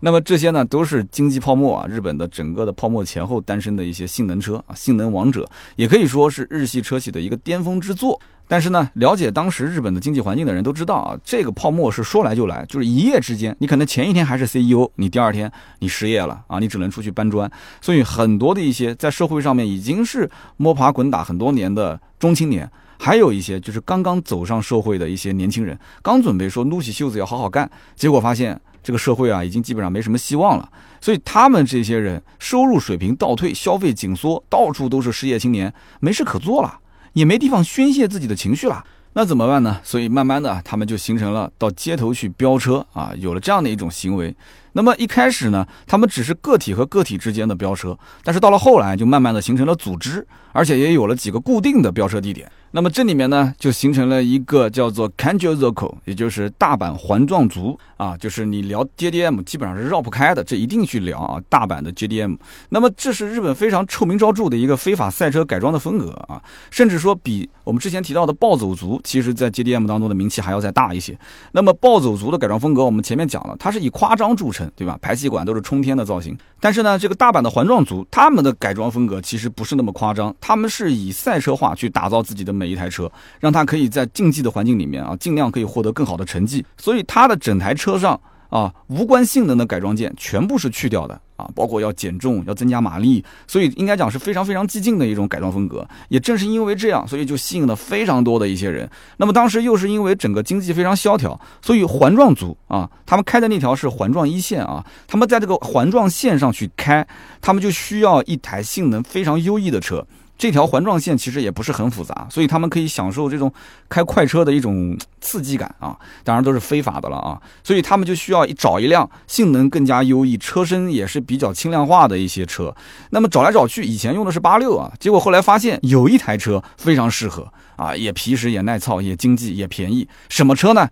[0.00, 8.20] 那么这些呢，都是经济泡沫啊，日本的整个的泡沫前后诞生的一些性能车啊，性能王者，也可以说是日系车企的一个巅峰之作。
[8.50, 17.50] 但是呢，了解当时日本的经济环境的人都知道啊，这个泡沫是说来就来，就是一夜之间，你可能前一天还是 CEO，你第二天你失业了啊，你只能出去搬砖。
[17.82, 22.70] 所以很多的一些在社会上面已经是摸爬滚打很多年的中青年。
[22.98, 30.68] 还有一些就是刚刚走上社会的一些年轻人，刚准备说撸起袖子要好好干，结果发现这个社会啊已经基本上没什么希望了。
[31.00, 36.78] 所以他们这些人收入水平倒退，消费紧缩，到处都是失业青年，没事可做了，
[37.12, 39.80] 也没地方宣泄自己的情绪了，那怎么办呢？
[39.84, 44.34] 所以慢慢的他们就形成了到街头去飙车啊，有了这样的一种行为。
[44.72, 50.26] 那么一开始呢，他们只是个体和个体之间的飙车，但是到了后来就慢慢的形成了组织，
[50.58, 52.50] 而且也有了几个固定的飙车地点。
[52.72, 62.36] 那么这里面呢，就形成了一个叫做 Kanjo Zoko，也就是大阪环状族啊，就是你聊 JDM 基本上是绕不开的，这一定去聊啊，大阪的 JDM。
[62.68, 71.18] 那么这是日本非常臭名昭著的一个非法赛车改装的风格啊，甚至说比我们之前提到的暴走族，其实在 JDM 当中的名气还要再大一些。
[71.52, 74.98] 那么暴走族的改装风格，我们前面讲了，它是以夸张著称，对吧？
[75.00, 76.36] 排气管都是冲天的造型。
[76.60, 82.54] 但是呢，这个大阪的环状族，他们的改装风格其实不是那么夸张，他们是以赛车化去打造自己的。
[82.58, 86.64] 每一台车，让它可以在竞技的环境里面啊，尽量可以获得更好的成绩。
[86.78, 93.22] 所以它的整台车上啊，无关性能的改装件全部是去掉的啊，包括要减重、要增加马力。
[93.46, 95.86] 所以应该讲是非常非常激进的一种改装风格。
[96.08, 98.90] 也正是因为这样，所以就吸引了非常多的一些人。
[99.18, 107.06] 那么当时又是因为整个经济非常萧条，所以环状族啊，他们开的那条是环状一线啊，他们在这个环状线上去开，
[107.40, 110.04] 他们就需要一台性能非常优异的车。
[110.38, 113.52] 这条环状线其实也不是很复杂，所以他们可以享受这种
[113.88, 122.72] 开快车的一种刺激感啊，当然都是非法的了啊，所以他们就需要找一辆性能更加优异、车身也是比较轻量化的一些车。
[123.10, 130.88] 那么找来找去，以前用的是八六啊，结果后来发现有一台车非常适合啊，也皮实、也耐操、也经济、也便宜，什么车呢？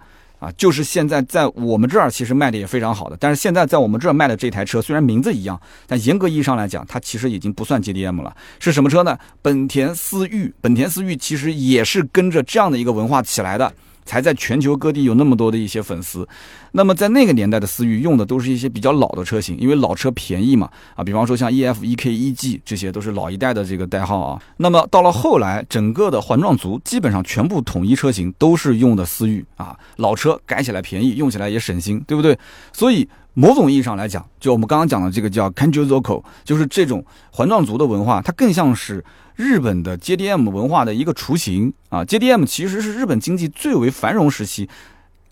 [0.47, 8.37] 啊，就是现在在我们这儿其实卖的也非常好的，但是现在在我们这儿卖的这台车虽然名字一样，但严格意义上来讲，它其实已经不算 JDM 了。
[8.61, 9.19] 是什么车呢？
[9.43, 10.55] 本田思域。
[10.61, 13.73] 本田思域其实也是跟着这样的一个文化起来的。
[14.07, 16.27] 才在全球各地有那么多的一些粉丝。
[16.73, 24.41] 那么在那个年代的思域用的都是一些比较老的车型，因为老车便宜嘛，啊，比方说像 EF、EK、EG 这些都是老一代的这个代号啊。
[24.59, 32.39] 那么到了后来，整个的环状族基本上全部统一车型都是用的思域啊，老车改起来便宜，用起来也省心，对不对？
[32.73, 39.05] 所以某种意义上来讲，就我们刚刚讲的这个叫 CANJOZOCO，就是这种环状族的文化，它更像是
[39.37, 42.05] 日本的 JDM 文化的一个雏形啊。
[42.05, 44.69] JDM 其实是日本经济最为繁荣时期。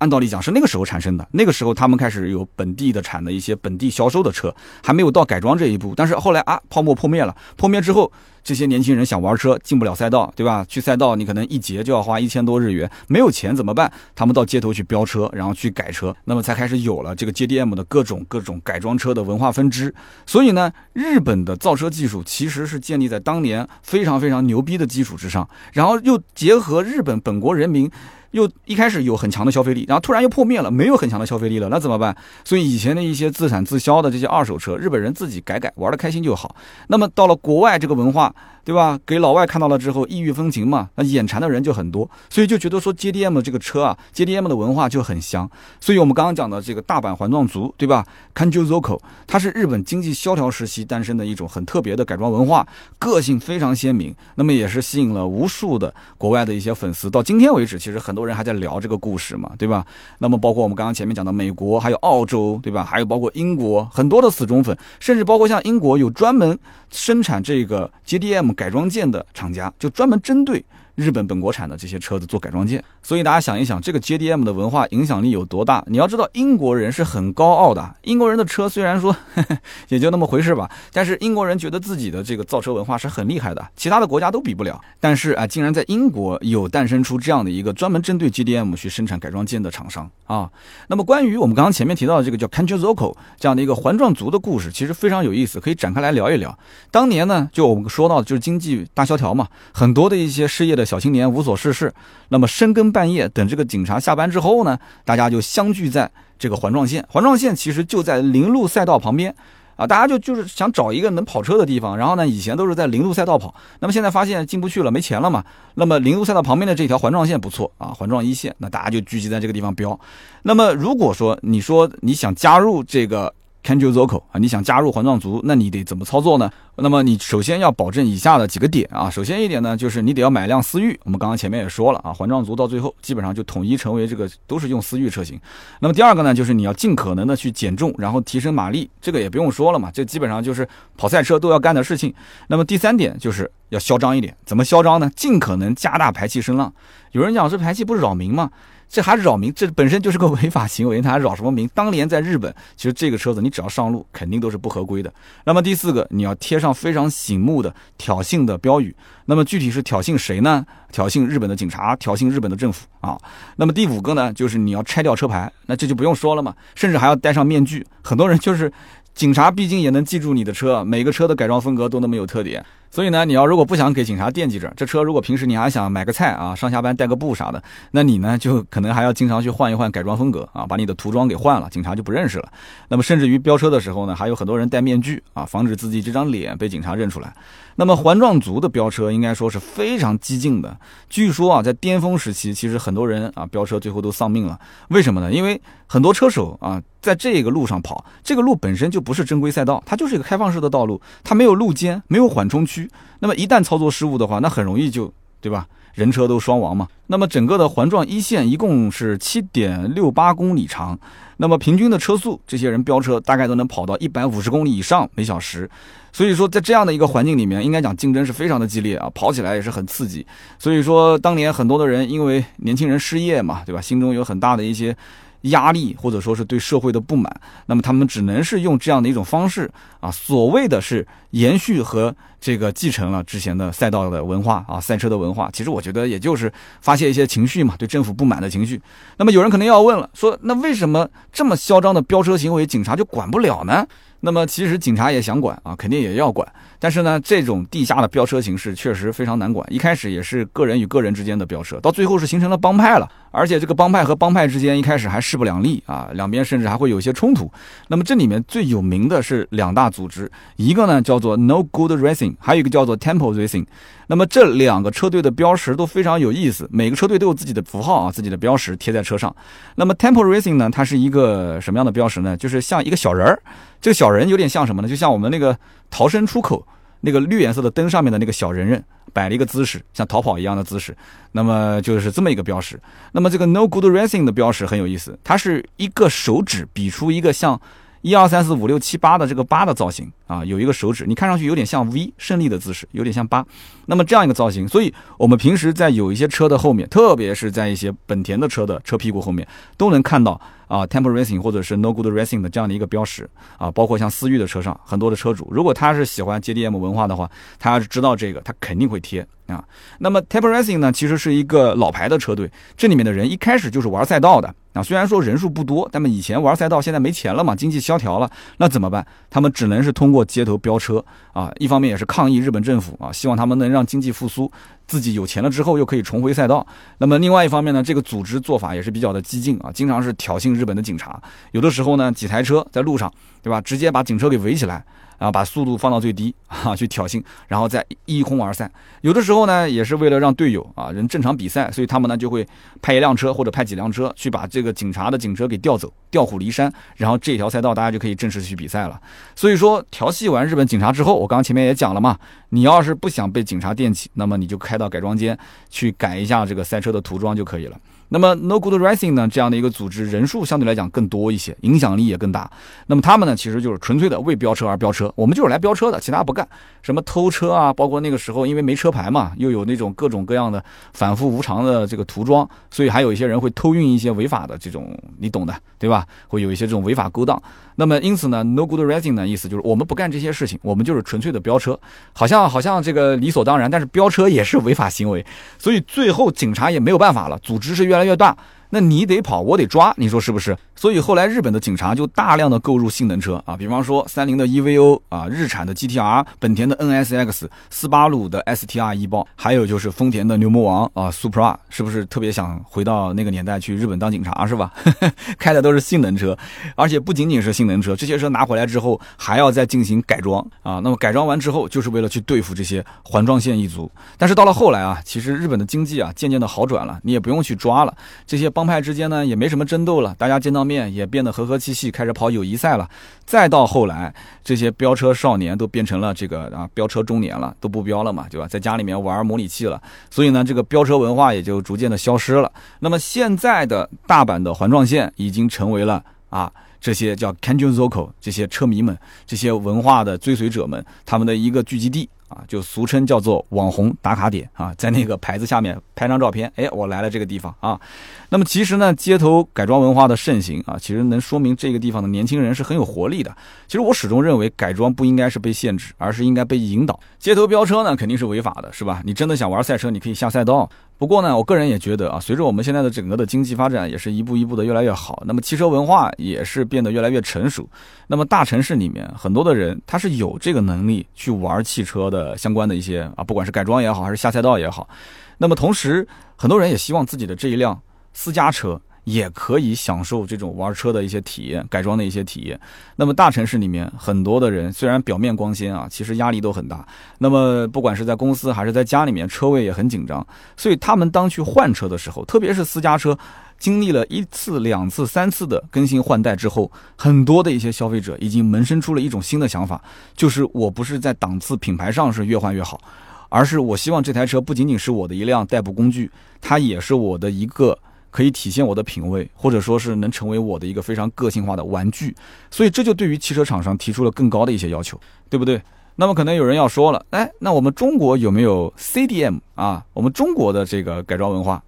[0.04, 5.94] 按道理讲是那个时候产生的，那个时候他们开始有本地的产的一些本地销售的车，还没有到改装这一步。
[5.96, 8.12] 但是后来啊，泡沫破灭了，破灭之后，
[8.42, 10.62] 这些年轻人想玩车进不了赛道，对吧？
[10.68, 13.90] 去赛道你可能一节就要花一千多日元，没有钱怎么办？
[14.14, 19.94] 他们到街头去飙车，然后去改车，那么才开始有了这个 JDM 的各种各种改装车的文化分支。
[20.26, 27.90] 所以呢，日本的造车技术其实是建立在当年非常非常牛逼的基础之上，然后又结合日本本国人民。
[28.34, 32.14] 又一开始有很强的消费力，然后突然又破灭了，没有很强的消费力了，那怎么办？
[32.44, 36.56] 所以以前的一些自产自销的这些二手车，日本人自己改改，玩的开心就好。
[36.88, 38.34] 那么到了国外，这个文化。
[38.64, 38.98] 对吧？
[39.04, 45.48] 给老外看到了之后，异域风情嘛，那眼馋的人就很多，所以就觉得说 JDM 这个车啊，JDM 的文化就很香。
[45.78, 52.66] 所以我们刚刚讲的这个大阪环状族，对吧？Kanjuzoko，它是日本经济萧条时期诞生的一种很特别的改装文化，
[52.98, 54.14] 个性非常鲜明。
[54.36, 57.10] 那么也是吸引了无数的国外的一些粉丝。
[57.10, 59.84] 到今天为止，其实很多人还在聊这个故事嘛，对吧？
[60.20, 62.82] 那么包括我们刚刚前面讲的美国，还有澳洲，对吧？
[62.82, 66.58] 还有包括英国，很多的死忠粉，甚至包括像英国有专门
[66.90, 68.53] 生产这个 JDM。
[68.54, 70.64] 改装件的厂家就专门针对。
[70.94, 75.82] 日本本国产的这些车子做改装件，所以大家想一想，这个 JDM 的文化影响力有多大？
[75.88, 77.94] 你要知道，英国人是很高傲的。
[78.02, 79.14] 英国人的车虽然说
[79.88, 84.80] 也就那么回事吧，但是英国人觉得自己的这个造车文化是很厉害的，其他的国家都比不了。
[85.00, 90.48] 但是啊，竟然在英国有诞生出这样的一个专门针对 JDM 去生产改装件的厂商啊。
[90.86, 96.56] 那么关于我们刚刚前面提到的这个叫 Kanjo Zoko 这样的一个环状族的故事，其实非常有意思，可以展开来聊一聊。
[96.92, 100.83] 当年呢，就我们说到就是经济大萧条嘛，很多的一些失业的。
[100.84, 101.92] 小青年无所事事，
[102.28, 107.04] 那么深更半夜等这个警察下班之后呢，大家就相聚在这个环状线。
[107.08, 109.34] 环状线其实就在零路赛道旁边
[109.76, 111.96] 啊，大家就就是想找一个能跑车的地方。
[111.96, 115.44] 然后呢，以前都是在零路赛道跑，那么现在发现进不去了，没钱了嘛。
[115.74, 119.98] 那么零路赛道旁边的这条环状线不错啊，环状一线，那大家就聚集在这个地方飙。
[120.42, 123.32] 那么如果说你说你想加入这个。
[123.64, 126.50] Canjo Zoko 啊，你想加入环状族，那你得怎么操作呢？
[126.76, 129.08] 那么你首先要保证以下的几个点啊。
[129.08, 130.98] 首先一点呢，就是你得要买辆思域。
[131.04, 135.40] 我们刚刚前面也说了啊，环状族到最后基本上就统一成为这个都是用思域车型。
[135.80, 142.12] 那么第二个呢，就是你要尽可能的去减重，然后提升马力，这个也不用说了嘛，这基本上就是跑赛车都要干的事情。
[142.48, 145.10] 那么第三点就是要嚣张一点，怎么嚣张呢？
[145.16, 146.70] 尽可能加大排气声浪。
[147.12, 148.50] 有人讲这排气不扰民吗？
[148.88, 151.68] 这还扰民，这本身就是个违法行为， 他还扰什么民？
[151.74, 155.12] 当年在日本，其实这个车子你只要上路，肯定都是不合规的。
[155.44, 158.94] 那么第四个，你要贴上非常醒目的挑衅的标语。
[159.26, 160.64] 那么具体是挑衅谁呢？
[160.92, 163.18] 挑衅日本的警察，挑衅日本的政府啊。
[163.56, 167.84] 那么第五个呢，就是你要拆掉车牌，那这就不用说了嘛，甚至还要戴上面具。
[168.02, 168.70] 很多人就是
[169.14, 172.64] 警察，毕竟也能记住你的车，每个车的改装风格都那么有特点。
[172.94, 182.48] 所以呢，你要如果不想给警察惦记着这车，如果平时你还想买个菜啊，上下班带个布啥的，那你呢就可能还要经常去换一换改装风格啊，把你的涂装给换了，警察就不认识了。
[182.86, 187.34] 那么甚至于飙车的时候呢，还有很多人戴面具啊，防止自己这张脸被警察认出来。
[187.74, 190.76] 那么环状族的飙车应该说是非常激进的，
[191.10, 194.56] 据说啊，在巅峰时期，其实很多人啊飙车最后都丧命了。
[194.90, 195.32] 为什么呢？
[195.32, 195.60] 因为
[195.94, 202.90] 很多车手啊在这个路上跑，这个路本身就不是正规赛道，它就是一个开放式的道路，它没有路肩，没有缓冲区。
[203.20, 205.68] 那么一旦操作失误的话，那很容易就，对吧？
[205.94, 206.88] 人车都双亡嘛。
[207.06, 210.98] 那么整个的环状一线一共是七点六八公里长，
[211.36, 215.70] 那么平均的车速，这些人飙车大概都能跑到一百五十公里以上每小时。
[216.12, 220.26] 所以说，在这样的一个环境里面，应该讲竞争是非常的激烈啊，跑起来也是很刺激。
[220.58, 223.80] 所以说，当年很多的人因为年轻人失业嘛，对吧？
[223.80, 224.96] 心中有很大的一些
[225.44, 227.34] 压力，或者说是对社会的不满，
[227.66, 235.50] 那么他们只能是用这样的一种方式啊，所谓的是延续和这个继承了之前的赛道的文化啊，赛车的文化。
[235.52, 238.80] 其实我觉得也就是发泄一些情绪嘛，对政府不满的情绪。
[239.16, 243.86] 那么有人可能要问了，说那为什么这么嚣张的飙车行为，警察就管不了呢？
[244.20, 246.50] 那么其实警察也想管啊，肯定也要管。
[246.78, 249.66] 但是呢，这种地下的飙车形式确实非常难管。
[249.70, 253.06] 一开始也是个人与个人之间的飙车，到最后是形成了帮派了。
[253.34, 257.50] 而且这个帮派和帮派之间一开始还势不两立啊，两边甚至还会有一些冲突。
[257.88, 263.66] 那么这里面最有名的是两大组织，一个呢叫做 No Good Racing，还有一个叫做 Temple Racing。
[264.06, 269.34] 那么这两个车队的标识都非常有意思，每个车队都有自己的符号啊，自己的标识贴在车上。
[269.74, 272.36] 那么 Temple Racing 呢，它是一个什么样的标识呢？
[272.36, 273.42] 就是像一个小人儿，
[273.80, 274.88] 这个小人有点像什么呢？
[274.88, 275.58] 就像我们那个
[275.90, 276.64] 逃生出口
[277.04, 278.82] 那个绿颜色的灯上面的那个小人人。
[279.12, 280.96] 摆了一个姿势，像逃跑一样的姿势，
[281.32, 282.80] 那么就是这么一个标识。
[283.12, 287.60] 那么这个 No Good Racing 的标识很有意思，它是一个手指比出一个像
[288.04, 293.42] 一二三四五六七八的这个八的造型啊，有一个手指，你看上去有点像 V 胜利的姿势，有点像八。
[293.86, 300.38] 那么这样一个造型，所以我们平时在有一些车的后面，特别是在一些本田的车的车屁股后面，都能看到。
[300.66, 303.28] 啊，Temple Racing 或者是 No Good Racing 的这样的一个标识
[303.58, 309.62] 啊，包括像思域的车上，很多的车主，如果他是喜欢 JDM 文化的话，他要是知道这个，他肯定会贴啊。
[309.98, 319.06] 那么 Temple Racing 呢，其实是一个老牌的车队，这里面的人一开始就是玩赛道的啊，虽然说人数不多，但么以前玩赛道，现在没钱了嘛，经济萧条了，那怎么办？
[319.30, 321.02] 他们只能是通过街头飙车
[321.32, 324.50] 啊，一方面也是抗议日本政府啊，希望他们能让经济复苏。
[324.86, 326.66] 自己有钱了之后又可以重回赛道，
[326.98, 331.18] 那么另外一方面呢，这个组织做法也是比较的激进啊，经常是挑衅日本的警察，
[331.52, 333.10] 有的时候呢几台车在路上，
[333.42, 333.60] 对吧？
[333.60, 334.84] 直接把警车给围起来。
[335.18, 338.70] 然后把速度放到最低 啊，去挑衅，然后再一哄而散。
[339.00, 342.46] 有的时候呢，也是为了让队友啊人正常比赛，所以他们呢就会
[342.80, 346.72] 派一辆车或者派几辆车去把这个警察的警车给调走，调虎离山。
[346.96, 349.00] 然后这条赛道大家就可以正式去比赛了。
[349.34, 352.18] 所以说调戏完日本警察之后，我刚刚前面也讲了嘛，
[352.50, 355.38] 你要是不想被警察电起，那么你就开到改装间
[355.68, 357.76] 去改一下这个赛车的涂装就可以了。
[358.14, 362.48] 那么 No Good Racing 呢，这样的一个组织人数相对来讲更多一些，影响力也更大。
[362.86, 366.46] 那么他们呢，其实就是纯粹的为飙车而飙车，我们就是来飙车的，其他不干。
[366.80, 370.62] 什么偷车啊，包括那个时候因为没车牌嘛，又有那种各种各样的
[370.92, 376.06] 反复无常的这个涂装，所以还有一些人会偷运一些违法的这种，你懂的，对吧？
[376.28, 377.42] 会有一些这种违法勾当。
[377.76, 381.76] 那么因此呢，No Good Racing 呢，意思就是我们不干这些事情，我们就是纯粹的飙车，
[382.12, 385.26] 好像好像这个理所当然，但是飙车也是违法行为，
[385.58, 388.36] 所以最后警察也没有办法了，组织是越来越大。
[388.74, 390.58] 那你得跑，我得抓，你说是不是？
[390.74, 404.72] 所以后来日本的警察就大量的购入性能车啊，比方说三菱的 EVO 啊，日产的 GTR，本田的 NSX，斯巴鲁的 STR 一包，还有就是丰田的牛魔王啊，Supra，是不是特别想回到那个年代去日本当警察是吧？
[405.38, 406.36] 开的都是性能车，
[406.74, 410.80] 而且不仅仅是性能车，这些车拿回来之后还要再进行改装啊。
[410.82, 413.88] 那么改装完之后，就是为了去对付这些环状线一族。
[414.18, 417.96] 但是到了后来啊，其实日本的经济啊渐渐的好转了，你也不用去抓了
[418.26, 418.63] 这些帮。
[418.66, 422.88] 派之间呢也没什么争斗了，大家见到面也变得和和气气，开始跑友谊赛了。
[423.24, 428.46] 再到后来，这些飙车少年都变成了这个啊飙车中年了，都不飙了嘛，对吧？
[428.46, 432.50] 在家里面玩模拟器了，所以呢，这个飙车文化也就逐渐的消失了。
[432.80, 438.96] 那么现在的大阪的环状线已经成为了啊这些叫 Kanjo Zoko 这些车迷们、
[439.26, 442.08] 这些文化的追随者们他们的一个聚集地。
[442.34, 447.80] 啊，就俗称叫做网红打卡点啊，在那个牌子下面拍张照片，哎，我来了这个地方啊。
[448.28, 453.34] 那么其实呢，街头改装文化的盛行啊，其实能说明这个地方的年轻人是很有活力的。
[453.68, 456.98] 其实我始终认为，改装不应该是被限制，而是应该被引导。
[457.20, 459.00] 街头飙车呢，肯定是违法的，是吧？
[459.04, 460.68] 你真的想玩赛车，你可以下赛道。
[460.96, 465.22] 不过呢，我个人也觉得啊，随着我们现在的整个的经济发展，也是一步一步的越来越好。
[465.26, 467.68] 那么汽车文化也是变得越来越成熟。
[468.06, 474.88] 那么大城市里面很多的人，他是有这个能力去玩汽车的相关的一些啊，不管是改装也好，还是下赛道也好。
[475.36, 477.78] 那么同时，很多人也希望自己的这一辆
[478.12, 478.80] 私家车。
[479.04, 482.58] 也可以享受这种玩车的一些体验，改装的一些体验。
[482.96, 486.86] 那么大城市里面很多的人，虽然表面光鲜啊，其实压力都很大。
[487.18, 490.26] 那么不管是在公司还是在家里面，车位也很紧张。
[490.56, 493.16] 所以他们当去换车的时候，特别是私家车，
[493.58, 499.82] 经历了一次、两次、三次的更新换代之后，很多的一些消费者已经萌生出了一种新的想法，
[500.16, 502.80] 就是我不是在档次品牌上是越换越好，
[503.28, 507.78] 而是我希望这台车不仅仅是我的一辆代步工具，它也是我的一个。
[508.14, 512.14] 可以体现我的品味，或者说是能成为我的一个非常个性化的玩具，
[512.48, 514.96] 所以这就对于汽车厂商提出了更高的一些要求，
[515.28, 515.60] 对不对？
[515.96, 519.84] 那么可能有人要说了，哎，那我们中国有没有 CDM 啊？
[519.92, 521.60] 我们中国的这个改装文化，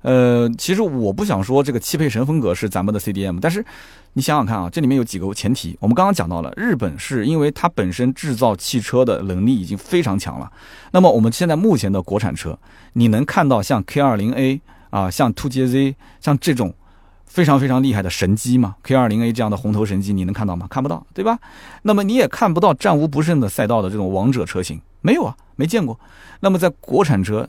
[0.00, 3.64] 呃，其实我不想说这个汽配城风格是咱们的 CDM，但是
[4.14, 10.50] 你想想看啊，这里面有几个前提，我们刚刚讲到了，日本是因为它本身制造汽车的能力已经非常强了，
[10.90, 12.58] 那么我们现在目前的国产车，
[12.94, 14.60] 你能看到像 K 二零 A。
[14.92, 16.72] 啊，像 Two JZ 像这种
[17.24, 20.66] 非常非常厉害的神机嘛，K 二零 A 这样的红头神机，你能看到吗？
[20.68, 21.38] 看不到，对吧？
[21.80, 25.98] 那么你也看不到战无不胜的赛道的这种王者车型，没有啊，没见过。
[26.40, 27.48] 那么在国产车，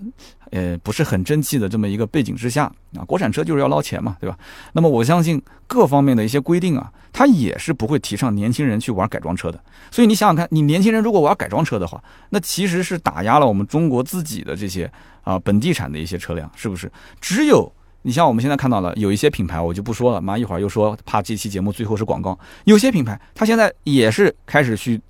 [0.51, 4.37] 呃，不是很争气的这么一个背景之下啊，国产车就是要捞钱嘛，对吧？
[4.71, 9.59] 那么我相信各方面的一些规定啊，它也是不会提倡年轻人去玩改装车的。
[9.91, 14.89] 所以你想想看，你年轻人如果玩改装车的话，那其实是打压了我们中国自己的这些
[15.23, 16.91] 啊本地产的一些车辆，是不是？
[17.19, 17.71] 只有
[18.03, 22.37] 你像我们现在看到了有一些品牌，我就不说了，妈一会儿又说怕这期节目最后是广告。
[22.65, 25.01] 有些品牌它现在也是开始去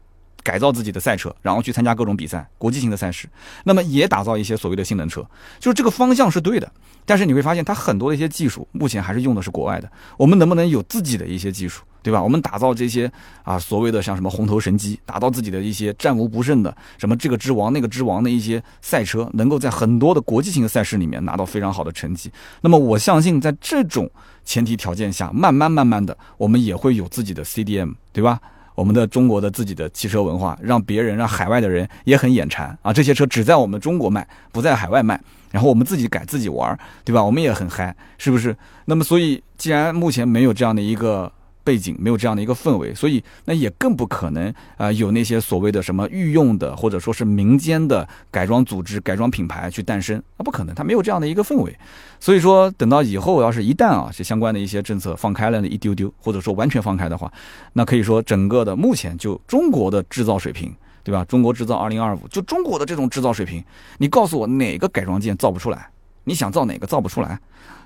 [0.44, 3.28] 改造自己的赛车，然后去参加各种比赛、国际性的赛事，
[3.64, 5.26] 那么也打造一些所谓的性能车，
[5.60, 6.72] 就是这个方向是对的。
[7.06, 9.92] 但是你会发现，它很多的一些技术目前还是用的是国外的。
[10.18, 12.22] 我们能不能有自己的一些技术，对吧？
[12.22, 13.12] 我们打造这些
[13.44, 22.30] 啊所谓的像什么红头神机，打造自己的一些战无不胜的什么这个之王那个之王的一些赛车，能够在很多的国际性的赛事里面拿到非常好的成绩。
[22.62, 24.10] 那么我相信，在这种
[24.44, 28.40] 前提条件下，慢慢慢慢的，我们也会有自己的 CDM，对吧？
[28.76, 32.92] 我们的中国的自己的汽车文化，让别人让海外的人也很眼馋啊！
[32.92, 35.22] 这些车只在我们中国卖，不在海外卖。
[35.52, 36.76] 然后我们自己改自己玩，
[37.06, 37.24] 对吧？
[37.24, 38.58] 我们也很嗨，是不是？
[38.86, 41.32] 那么所以，既然目前没有这样的一个
[41.64, 51.76] 背景，没有这样的一个氛围，所以那也更不可能啊有那些所谓的什么御用的或者说是民间的改装组织、改装品牌去诞生，那不可能，它没有这样的一个氛围。
[52.20, 57.32] 所以说，等到以后要是一旦啊这相关的一些政策放开了一丢丢，或者说完全放开的话，
[57.74, 60.74] 那可以说整个的目前就中国的制造水平。
[61.06, 61.26] 对吧？
[61.26, 63.62] 中国制造二零二五，就中国的这种制造水平，
[63.98, 65.90] 你告诉我哪个改装件造不出来？
[66.24, 67.40] 你想造哪个造不出来？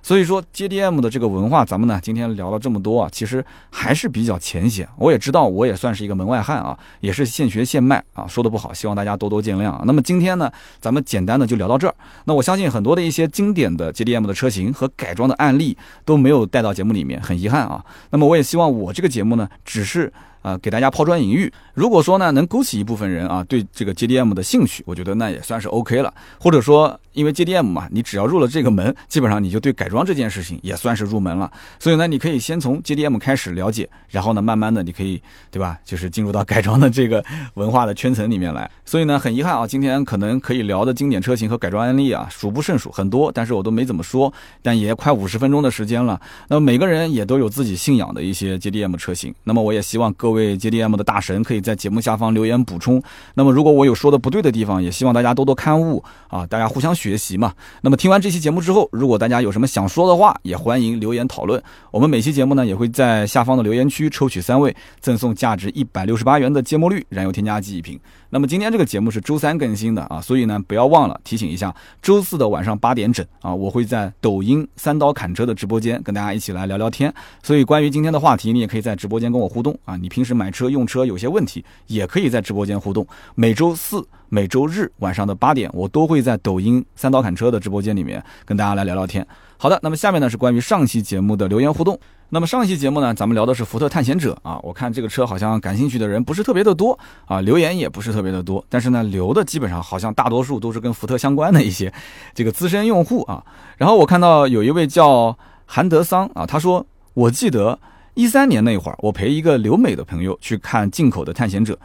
[0.03, 4.87] 所以说 JDM 的这个文化，咱们呢今天聊了这么多啊，其实还是比较浅显。
[4.95, 9.83] 我也知道，我也算是一个门外汉啊，也是现学现卖啊，说的不好，希望大家多多见谅啊。
[9.85, 11.95] 那么今天呢，咱们简单的就聊到这儿。
[12.25, 15.75] 那我相信很多的一些经典的 JDM 的车型和改装的案例
[16.05, 17.83] 都没有带到节目里面，很遗憾啊。
[18.11, 20.13] 那么我也希望我这个节目呢，只是。
[20.43, 21.51] 啊，给大家抛砖引玉。
[21.73, 26.13] 如果说呢，能勾起一部分人啊对这个 JDM 的兴趣，我觉得那也算是 OK 了。
[26.39, 31.51] 或者说，因为 JDM 嘛，你只要入了这个门，基本上你就对改装这件事情也算是入门了。
[31.79, 35.79] 所以呢，你可以先从 JDM 开始了解，然后呢，慢慢的你可以，对吧？
[35.83, 38.69] 就是进入到改装的这个文化的圈层里面来。
[38.85, 44.31] 所以呢，很遗憾啊，今天可能可以聊的经典车型和改装案例啊，数不胜数，很多，但是我都没怎么说。
[44.61, 49.33] 但也快五十分钟的时间了，那么每个人也都有自己信仰的一些 JDM 车型。
[49.43, 50.57] 那么我也希望各位。
[50.57, 53.01] JDM 的大神可以在节目下方留言补充。
[53.35, 57.53] 那么，如果我有说的不对的地方，也希望大家多多刊物啊，大家互相学学习嘛。
[57.81, 61.61] 那么，听完这期节目之后，如果大家有什么想说的话，也欢迎留言讨论。
[61.91, 67.97] 我们每期节目呢，也会在下方的留言区抽取三位，赠送价值一百六十八元的芥末绿燃油添加剂一瓶。
[68.29, 77.13] 那么今天这个节目是周三更新的啊，所以呢，不要忘了提醒一下，周四的晚上八点整啊，我会在抖音三刀砍车的直播间跟大家一起来聊聊天。
[77.41, 79.95] 所以关于今天的话题，你也可以在直播间跟我互动啊。
[79.95, 83.07] 你平时买车用车有些问题，也可以在直播间互动。
[83.33, 89.25] 每周四、每周日晚上的八点，我都会在抖音三刀砍车的直播间里面跟大家来聊聊天。
[89.57, 91.99] 好的，那么下面呢是关于上期节目的留言互动。
[92.29, 101.91] 那么上一期节目呢，咱们聊的是福特探险者啊，我看这个车好像感兴趣的人不是特别的多啊，留言也不是特别的多，但是呢，留的基本上好像大多数都是跟福特相关的一些
[102.35, 103.41] 这个资深用户啊。
[103.77, 107.79] 然后我看到有一位叫韩德桑啊，他说，我记得
[108.13, 111.79] 一三年那会儿，我陪一个留美的朋友去看进口的探险者，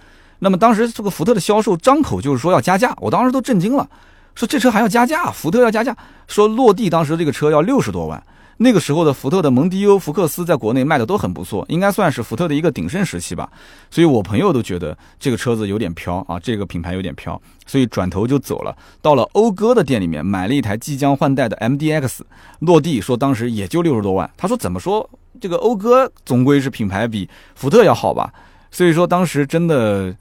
[0.45, 3.89] 那么当时这个福特的销售张口就是说要加价，我当时都震惊了，
[4.35, 8.21] 说这车还要加价，福特要加价，说落地当时这个车要六十多万。
[8.57, 13.49] 那个时候的福特的蒙迪欧、福克斯在国内卖的都很不错，应该算是福特的一个鼎盛时期吧。
[13.89, 22.23] 所以我朋友都觉得这个车子有点飘啊，这个品牌有点飘，所以转头就走了，到了讴歌的店里面买了一台即将换代的 MDX，
[22.59, 24.29] 落地说当时也就六十多万。
[24.37, 25.09] 他说怎么说
[25.41, 28.33] 这个讴歌总归是品牌比福特要好吧？
[28.73, 30.13] 所以说当时真的。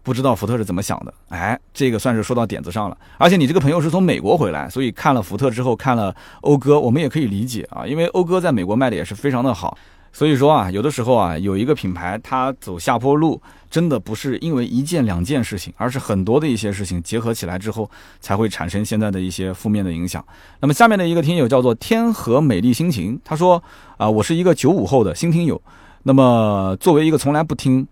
[0.00, 1.12] 不知道福特是怎么想的？
[1.28, 2.96] 哎，这个算是说到点子上了。
[3.18, 9.76] 而且你这个朋友是从美国回来，所以看了福特之后，看了讴歌，我们也可以理解啊，因为讴歌在美国卖的也是非常的好。
[10.10, 13.38] 所以说啊，有的时候啊，有一个品牌它走下坡路，
[13.70, 20.24] 真的不是因为一件两件事情，而是很多的一些事情结合起来之后，才会产生现在的一些负面的影响。
[20.60, 23.62] 那么下面的一个听友叫做天河美丽心情，他说
[23.98, 25.60] 啊，我是一个九五后的新听友，
[26.04, 27.86] 那么作为一个从来不听。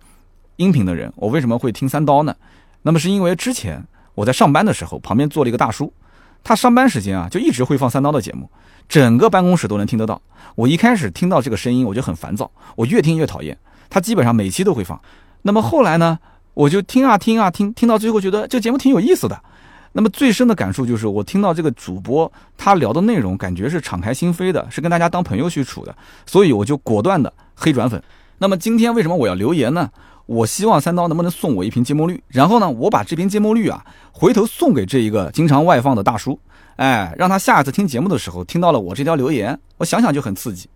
[0.57, 2.35] 音频的人，我为什么会听三刀呢？
[2.83, 3.83] 那么是因为之前
[4.15, 5.93] 我在上班的时候，旁边坐了一个大叔，
[6.43, 8.49] 他上班时间啊就一直会放三刀的节目，
[8.89, 10.21] 整个办公室都能听得到。
[10.55, 13.57] 我一开始听到这个声音，我就很烦躁，我越听越讨厌。
[13.91, 15.01] 他基本上每期都会放。
[15.43, 16.19] 那么后来呢，
[16.55, 19.41] 我就听啊听啊听，听到最后觉得这节目挺有意思的。
[19.93, 25.97] 那么最深的感受就是，我听到这个主播他聊的内容，感觉是敞开心扉的，是跟大家当朋友去处的，
[26.27, 28.03] 所以我就果断的黑转粉。
[28.39, 29.91] 那么今天为什么我要留言呢？
[30.27, 36.39] 我希望三刀能不能送我一瓶芥末绿，然后呢，我把这瓶芥末绿啊，回头送给这一个经常外放的大叔，
[36.77, 40.69] 哎，让他下一次听节目的时候听到了我这条留言，我想想就很刺激。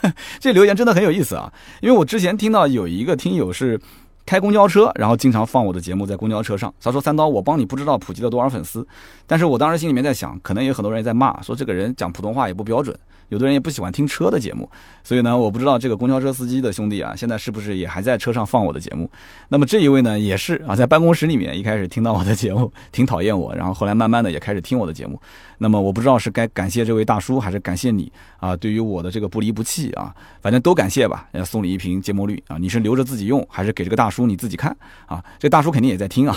[0.40, 3.80] 这留言真的很有意思啊，因为我之前听到有一个听友是
[4.24, 8.86] 开公交车，然后经常放我的节目在公交车上，他说三刀，我帮你不知道普及了多少粉丝，
[9.26, 12.98] 但是我当时心里面在想，可能有很多人在骂，说这个人讲普通话也不标准。
[13.28, 14.68] 有的人也不喜欢听车的节目，
[15.04, 19.10] 所以呢，我不知道这个公交车司机的兄弟啊，现在是不是也还在车上放我的节目？
[19.48, 25.20] 那么这一位呢，也是啊，在办公室里面一开始听到我的节目， 挺讨厌我，然后后来慢慢的也开始听我的节目。
[25.58, 28.56] 那么我不知道是该感谢这位大叔，还是感谢你啊？
[28.56, 31.28] 对于我的这个不离不弃啊，反正都感谢吧。
[31.32, 34.74] 要送你一瓶芥末绿啊，你是留着自己用，还是给这个大叔你自己看
[35.06, 35.22] 啊？
[35.38, 36.36] 这大叔肯定也在听啊。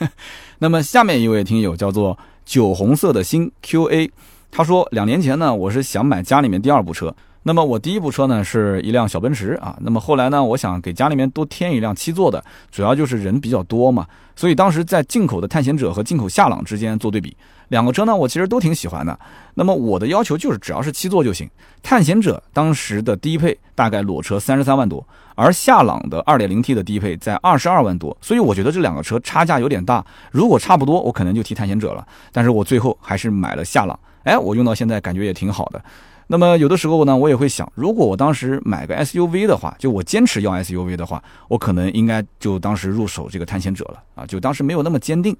[0.58, 4.10] 那么下面一位听友叫做酒红色的心 QA。
[4.56, 7.14] 他说，两年前呢，我是想买家里面第二部车。
[7.42, 9.76] 那么我第一部车呢是一辆小奔驰啊。
[9.82, 12.42] 那么后来呢，我想给家里面多添一辆七座的，
[12.72, 14.06] 主要就是人比较多嘛。
[14.34, 17.36] 所以当时在进口的探险者和进口夏朗之间做对比，
[17.68, 19.20] 两个车呢我其实都挺喜欢的。
[19.52, 21.46] 那么我的要求就是只要是七座就行。
[21.82, 28.16] 探险者当时的低配大概裸车三十三万多，而夏朗的二点零 T 的低配在二十二万多。
[28.22, 30.02] 所以我觉得这两个车差价有点大。
[30.30, 32.06] 如果差不多，我可能就提探险者了。
[32.32, 34.00] 但是我最后还是买了夏朗。
[34.26, 35.80] 哎，我用到现在感觉也挺好的。
[36.26, 45.36] 那么有的时候呢，我也会想，如果我当时买个 SUV 的话，就我坚持要 SUV 的话，我可能应该就当时入手这个探险者了啊，就当时没有那么坚定。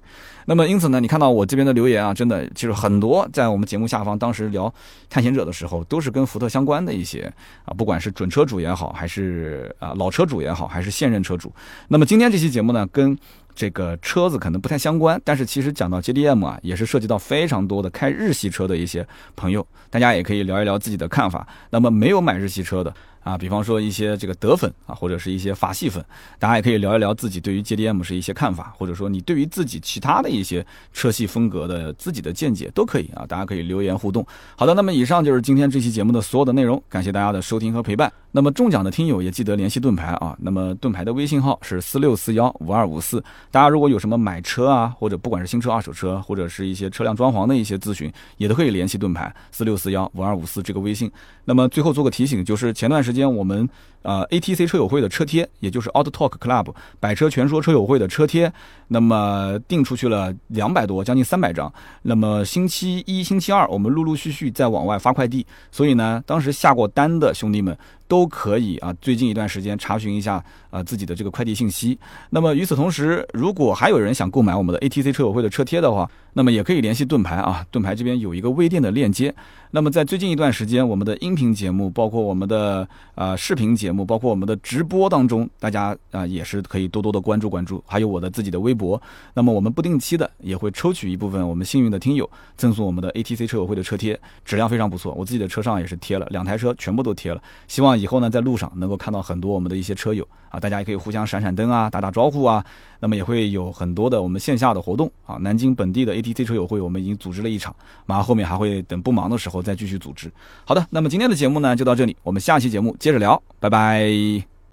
[0.49, 4.73] 那么因此呢，你看到我这边的留言啊，真的其实很多，在我们节目下方当时聊
[5.09, 7.29] 探险者的时候，都是跟福特相关的一些
[7.65, 11.51] 啊，不管是准车主也好，还是啊老车主也好，还是现任车主。
[11.89, 13.17] 那么今天这期节目呢，跟
[13.53, 21.45] 这个车子可能不太相关，但是其实讲到 JDM 啊，也是涉及到非常多的开日系车的一些朋友，大家也可以聊一聊自己的看法。
[21.71, 22.93] 那么没有买日系车的。
[23.27, 26.03] 啊，比方说一些这个德粉啊，或者是一些法系粉，
[26.39, 34.25] 大家也可以聊一聊自己对于 JDM 是一些看法，或者说你对于自己其他的一些车系风格的自己的见解都可以啊，大家可以留言互动。
[34.55, 38.09] 好的，那么以上就是今天这期节目的所有的内容，感谢大家的收听和陪伴。
[38.31, 43.23] 那么中奖的听友也记得联系盾牌啊，那么盾牌的微信号是四六四幺五二五四。
[43.49, 51.11] 大家如果有什么买车啊，或者不管是新车、二手车，或者是一些车辆装潢的一些咨询，也都可以联系盾牌四六四幺五二五四这个微信。
[51.45, 53.67] 那么最后做个提醒，就是前段时间间我们。
[54.03, 58.49] 呃，ATC 车友会的车贴，也就是 Auto Talk Club 百车全说车友会的车贴，
[58.87, 61.73] 那么订出去了两百多，将近三百张。
[62.03, 67.77] 那么星期一、星期二，我们陆陆续续在往外发快递，所以呢，当时下过单的兄弟们。
[68.07, 71.97] 都可以啊，最近一段时间查询一下啊自己的这个快递信息。
[72.29, 79.33] 那么与此同时，如果还有人想购买我们的 ATC 车友会的车贴的话，那么也可以联系盾牌啊，盾牌这边有一个微店的链接。
[79.71, 87.83] 那么在最近一段时间，我们的音频节目，包括我们的呃视频节目，包括我们的直播当中，大家啊也是可以多多的关注关注。
[87.85, 89.01] 还有我的自己的微博，
[89.33, 95.13] 那么我们不定期的也会抽取一部分我们幸运的听友，赠送我们的 ATC 车友会的车贴，质量非常不错。
[95.15, 102.63] 我自己的车上也是贴了两台车，全部都贴了，希望以后呢，在路上能够看到很多我们的一些车友啊，大家也可以互相闪闪灯啊，打打招呼啊。
[102.99, 105.35] 那么也会有很多的我们线下的活动啊。
[105.35, 107.75] 南京本地的 ATC 车友会，我们已经组织了一场，
[108.05, 110.31] 马上后面还会等不忙的时候再继续组织。
[110.65, 114.56] 好的，那么今天的节目呢就到这里，我们下期节目接着聊，拜拜。